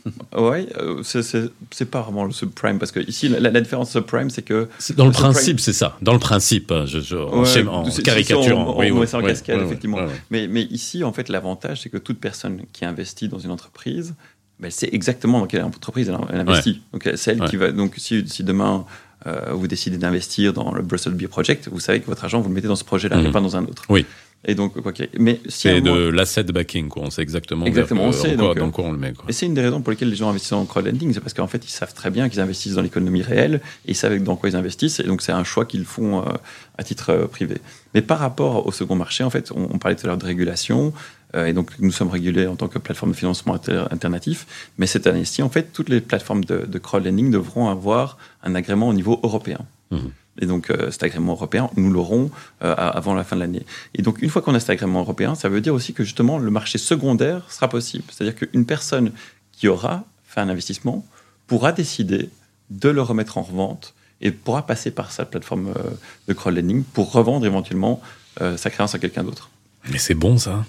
[0.37, 3.91] ouais, euh, c'est- c'est c'est pas vraiment le subprime parce que ici, la, la différence
[3.91, 5.97] subprime, c'est que C'est- Dans le principe, c'est ça.
[6.03, 8.99] Dans le principe, hein, je, je- en, Ouais, schéma- en c'est- c'est- oui, oui, en
[9.21, 9.97] oui, cascade, oui, oui, effectivement.
[9.99, 10.15] oui, oui.
[10.31, 14.15] Mais, mais ici, en fait, l'avantage, c'est que toute personne qui investit dans une entreprise,
[14.59, 16.83] ben, elle sait exactement dans quelle entreprise elle, elle investit.
[16.93, 17.73] Donc, c'est elle qui va.
[17.73, 18.85] Donc, si, si demain
[19.27, 22.49] euh, vous décidez d'investir dans le Brussels Beer Project, vous savez que votre argent, vous
[22.49, 23.27] le mettez dans ce projet-là, Mhm.
[23.27, 23.83] et pas dans un autre.
[23.91, 24.07] Oui.
[24.47, 25.07] Et donc, ok.
[25.19, 27.03] Mais si C'est de l'asset backing, quoi.
[27.05, 29.13] On sait exactement, Exactement, on sait, dans, quoi, donc, euh, dans quoi on le met.
[29.13, 29.27] Quoi.
[29.29, 31.47] Et c'est une des raisons pour lesquelles les gens investissent en crowdlending, c'est parce qu'en
[31.47, 34.49] fait, ils savent très bien qu'ils investissent dans l'économie réelle et ils savent dans quoi
[34.49, 36.33] ils investissent, et donc c'est un choix qu'ils font euh,
[36.79, 37.59] à titre euh, privé.
[37.95, 40.25] Mais par rapport au second marché, en fait, on, on parlait tout à l'heure de
[40.25, 40.95] régulation,
[41.37, 44.47] et donc nous sommes régulés en tant que plateforme de financement alter- alternatif,
[44.79, 48.89] mais cette année-ci, en fait, toutes les plateformes de, de crowdlending devront avoir un agrément
[48.89, 49.59] au niveau européen.
[49.93, 50.11] Mhm.
[50.41, 52.31] Et donc, euh, cet agrément européen, nous l'aurons
[52.63, 53.65] euh, avant la fin de l'année.
[53.95, 56.39] Et donc, une fois qu'on a cet agrément européen, ça veut dire aussi que justement,
[56.39, 58.05] le marché secondaire sera possible.
[58.11, 59.13] C'est-à-dire qu'une personne
[59.53, 61.05] qui aura fait un investissement
[61.47, 62.31] pourra décider
[62.71, 65.91] de le remettre en revente et pourra passer par sa plateforme euh,
[66.29, 68.01] de crowdlending pour revendre éventuellement
[68.57, 69.51] sa créance à quelqu'un d'autre.
[69.91, 70.65] Mais c'est bon, ça.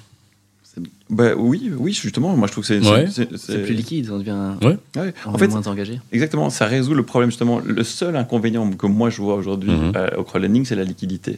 [1.09, 3.07] Bah, oui, oui, justement, moi je trouve que c'est Ouais.
[3.11, 4.78] c'est- C'est plus liquide, on devient Ouais.
[4.95, 5.13] Ouais.
[5.26, 5.99] on En fait, moins engagé.
[6.13, 7.59] Exactement, ça résout le problème justement.
[7.59, 9.91] Le seul inconvénient que moi je vois aujourd'hui Mhm.
[9.95, 11.32] euh, au crowdlending, c'est la liquidité.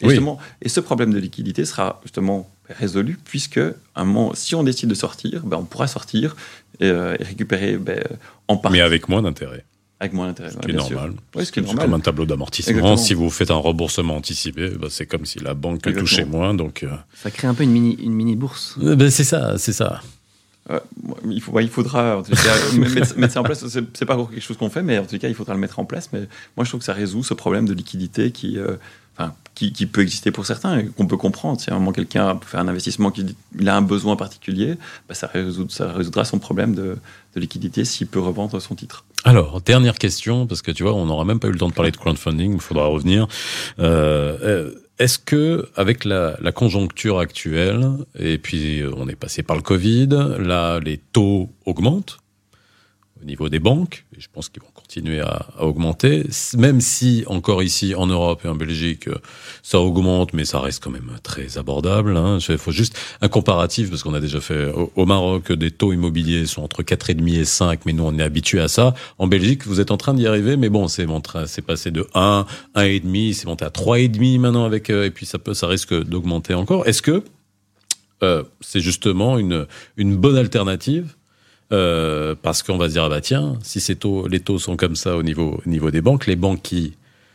[0.00, 0.10] Et, Oui.
[0.10, 4.62] justement, et ce problème de liquidité sera justement résolu puisque à un moment, si on
[4.62, 6.36] décide de sortir, ben, on pourra sortir
[6.80, 8.02] et, euh, et récupérer ben,
[8.48, 9.64] en partie Mais avec moins d'intérêt.
[10.02, 10.50] Avec moins d'intérêt.
[10.50, 11.12] Ce ouais, qui est normal.
[11.36, 11.84] C'est normal.
[11.84, 12.96] comme un tableau d'amortissement.
[12.96, 16.00] Si vous faites un remboursement anticipé, bah, c'est comme si la banque Exactement.
[16.00, 16.54] touchait moins.
[16.54, 18.76] Donc, euh, Ça crée un peu une mini, une mini bourse.
[18.82, 20.00] euh, ben, c'est ça, c'est ça.
[20.70, 23.64] Euh, moi, il, faut, ouais, il faudra en tout cas, mettre, mettre ça en place.
[23.66, 25.84] C'est pas quelque chose qu'on fait, mais en tout cas, il faudra le mettre en
[25.84, 26.10] place.
[26.12, 26.20] Mais
[26.56, 28.76] moi, je trouve que ça résout ce problème de liquidité qui, euh,
[29.54, 31.60] qui, qui peut exister pour certains et qu'on peut comprendre.
[31.60, 34.76] Si à un moment quelqu'un peut faire un investissement, qu'il il a un besoin particulier,
[35.08, 36.98] bah, ça, résoudra son problème de,
[37.34, 39.04] liquidité s'il peut revendre son titre.
[39.24, 41.74] Alors, dernière question, parce que tu vois, on n'aura même pas eu le temps de
[41.74, 43.26] parler de crowdfunding, il faudra revenir.
[43.78, 47.88] Euh, euh, Est-ce que, avec la, la conjoncture actuelle,
[48.18, 50.08] et puis on est passé par le Covid,
[50.40, 52.18] là, les taux augmentent,
[53.22, 56.24] au niveau des banques, et je pense qu'ils vont continuer à, augmenter,
[56.58, 59.08] même si encore ici en Europe et en Belgique,
[59.62, 62.14] ça augmente, mais ça reste quand même très abordable.
[62.14, 62.38] Hein.
[62.46, 66.44] Il faut juste un comparatif, parce qu'on a déjà fait au, Maroc, des taux immobiliers
[66.44, 68.92] sont entre 4,5 et 5, mais nous on est habitué à ça.
[69.16, 71.06] En Belgique, vous êtes en train d'y arriver, mais bon, c'est
[71.66, 72.44] passé de 1,
[72.76, 76.86] 1,5, c'est monté à 3,5 maintenant, avec, et puis ça, risque d'augmenter encore.
[76.86, 77.24] Est-ce que
[78.22, 81.14] euh, c'est justement une bonne alternative
[81.72, 84.76] euh, parce qu'on va se dire ah bah tiens si ces taux les taux sont
[84.76, 86.94] comme ça au niveau au niveau des banques les banques qui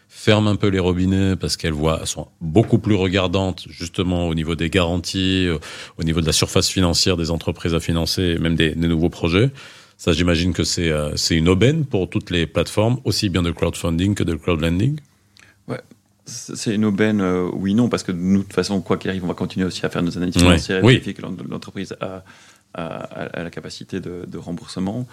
[0.09, 4.55] ferment un peu les robinets parce qu'elles voient sont beaucoup plus regardantes justement au niveau
[4.55, 5.57] des garanties euh,
[5.97, 9.51] au niveau de la surface financière des entreprises à financer même des, des nouveaux projets.
[9.97, 13.51] Ça j'imagine que c'est euh, c'est une aubaine pour toutes les plateformes aussi bien de
[13.51, 14.99] crowdfunding que de crowdlending.
[15.67, 15.81] Ouais.
[16.29, 19.23] C'est une aubaine, euh, oui, non, parce que nous, de toute façon, quoi qu'il arrive,
[19.23, 22.25] on va continuer aussi à faire nos analyses financières ouais, et vérifier que l'entreprise a,
[22.77, 25.07] a, la capacité de, de remboursement.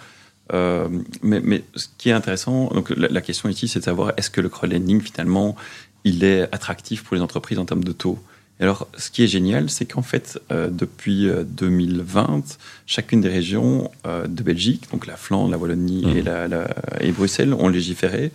[0.53, 0.87] Euh,
[1.23, 4.29] mais, mais, ce qui est intéressant, donc la, la question ici, c'est de savoir est-ce
[4.29, 5.55] que le crowdlending, finalement,
[6.03, 8.19] il est attractif pour les entreprises en termes de taux.
[8.59, 13.91] Et alors, ce qui est génial, c'est qu'en fait, euh, depuis 2020, chacune des régions
[14.05, 16.17] euh, de Belgique, donc la Flandre, la Wallonie mmh.
[16.17, 16.67] et, la, la,
[17.01, 18.31] et Bruxelles, ont légiféré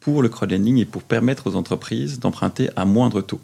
[0.00, 3.40] pour le crowdlending et pour permettre aux entreprises d'emprunter à moindre taux.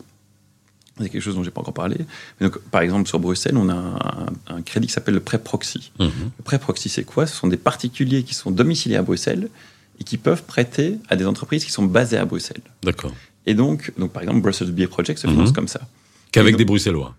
[1.01, 1.97] C'est quelque chose dont je n'ai pas encore parlé.
[2.41, 5.93] Donc, par exemple, sur Bruxelles, on a un, un crédit qui s'appelle le prêt proxy.
[5.99, 6.05] Mmh.
[6.39, 7.27] Le prêt proxy, c'est quoi?
[7.27, 9.49] Ce sont des particuliers qui sont domiciliés à Bruxelles
[10.01, 12.61] et qui peuvent prêter à des entreprises qui sont basées à Bruxelles.
[12.83, 13.13] D'accord.
[13.47, 15.55] Et donc, donc, par exemple, Brussels Beer Project se finance Mhm.
[15.55, 15.81] comme ça.
[16.33, 17.15] Qu'avec des Bruxellois.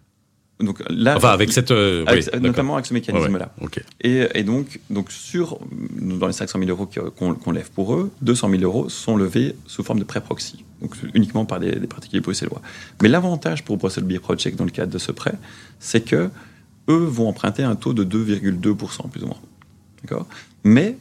[0.62, 1.72] Donc là, Enfin, avec cette.
[1.72, 3.54] euh, avec- oui, notamment avec ce mécanisme-là.
[3.62, 3.70] ouais.
[4.02, 5.58] Et, et donc, donc sur,
[6.02, 9.56] dans les 500 000 euros qu'on qu'on lève pour eux, 200 000 euros sont levés
[9.68, 12.62] sous forme de prêt proxy, donc uniquement par des, des particuliers bruxellois.
[13.02, 15.36] Mais l'avantage pour Brussels Beer Project dans le cadre de ce prêt,
[15.80, 16.30] c'est que
[16.90, 19.38] eux vont emprunter un taux de 2,2% plus ou moins.
[20.04, 20.28] D'accord?
[20.66, 20.98] Mais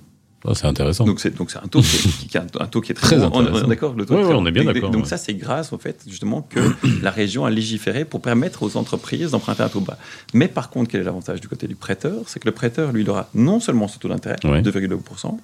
[0.47, 1.05] Ah, c'est intéressant.
[1.05, 3.17] donc c'est donc c'est un taux qui est, qui un, taux qui est très, Très
[3.19, 3.31] bon.
[3.33, 3.67] On- on est intéressant.
[3.69, 5.09] d'accord le taux Ouais, ouais, on est bien d'accord, Donc ouais.
[5.09, 6.61] ça c'est grâce au fait justement que
[7.03, 9.99] la région a légiféré pour permettre aux entreprises d'emprunter un taux bas.
[10.35, 12.15] Mais par contre quel est l'avantage du côté du prêteur?
[12.27, 14.63] C'est que le prêteur lui il aura non seulement ce taux d'intérêt Ouais.
[14.63, 15.39] 2,2%,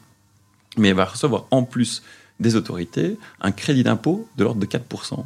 [0.78, 2.02] mais il va recevoir en plus
[2.38, 5.24] des autorités un crédit d'impôt de l'ordre de 4%.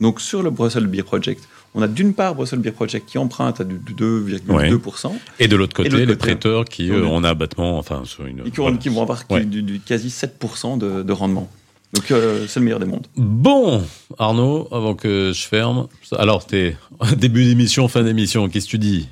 [0.00, 3.60] Donc sur le Brussels Beer Project, on a d'une part Brussels Beer Project qui emprunte
[3.60, 5.12] à du du 2,2%.
[5.38, 8.26] Et de l'autre côté, de les côté, prêteurs qui eux, ont un abattement, enfin, sur
[8.26, 8.40] une.
[8.40, 8.76] et qui, vont- voilà.
[8.78, 9.44] qui vont avoir Ouais.
[9.44, 11.50] du, du quasi 7% de, de rendement.
[11.94, 13.06] Donc euh, c'est le meilleur des mondes.
[13.16, 13.82] Bon,
[14.18, 15.86] Arnaud, avant que je ferme.
[16.12, 16.76] Alors, c'était
[17.16, 18.48] début d'émission, fin d'émission.
[18.48, 19.08] Qu'est-ce que tu dis?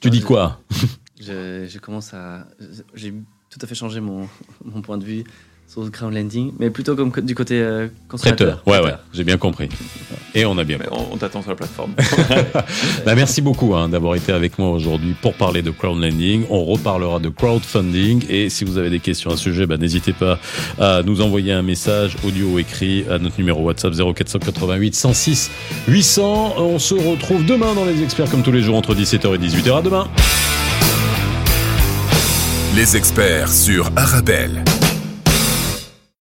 [0.00, 0.60] Tu Non, dis je- quoi?
[1.18, 2.46] Je, je commence à.
[2.94, 3.14] J'ai
[3.48, 4.28] tout à fait changé mon,
[4.66, 5.24] mon point de vue
[5.68, 8.60] sur le crowdlending, mais plutôt comme co- du côté euh, consommateur.
[8.62, 8.80] Prêteur.
[8.82, 9.68] Ouais, ouais, j'ai bien compris.
[10.34, 11.92] Et on a bien Mais on, on t'attend sur la plateforme.
[13.04, 16.44] Bah, merci beaucoup hein, d'avoir été avec moi aujourd'hui pour parler de crowdlending.
[16.50, 20.12] On reparlera de crowdfunding et si vous avez des questions à ce sujet, bah, n'hésitez
[20.12, 20.38] pas
[20.78, 25.50] à nous envoyer un message audio ou écrit à notre numéro WhatsApp 0488 106
[25.88, 26.54] 800.
[26.58, 29.78] On se retrouve demain dans les experts comme tous les jours entre 17h et 18h.
[29.78, 30.08] À demain.
[32.74, 34.62] Les experts sur Arabelle.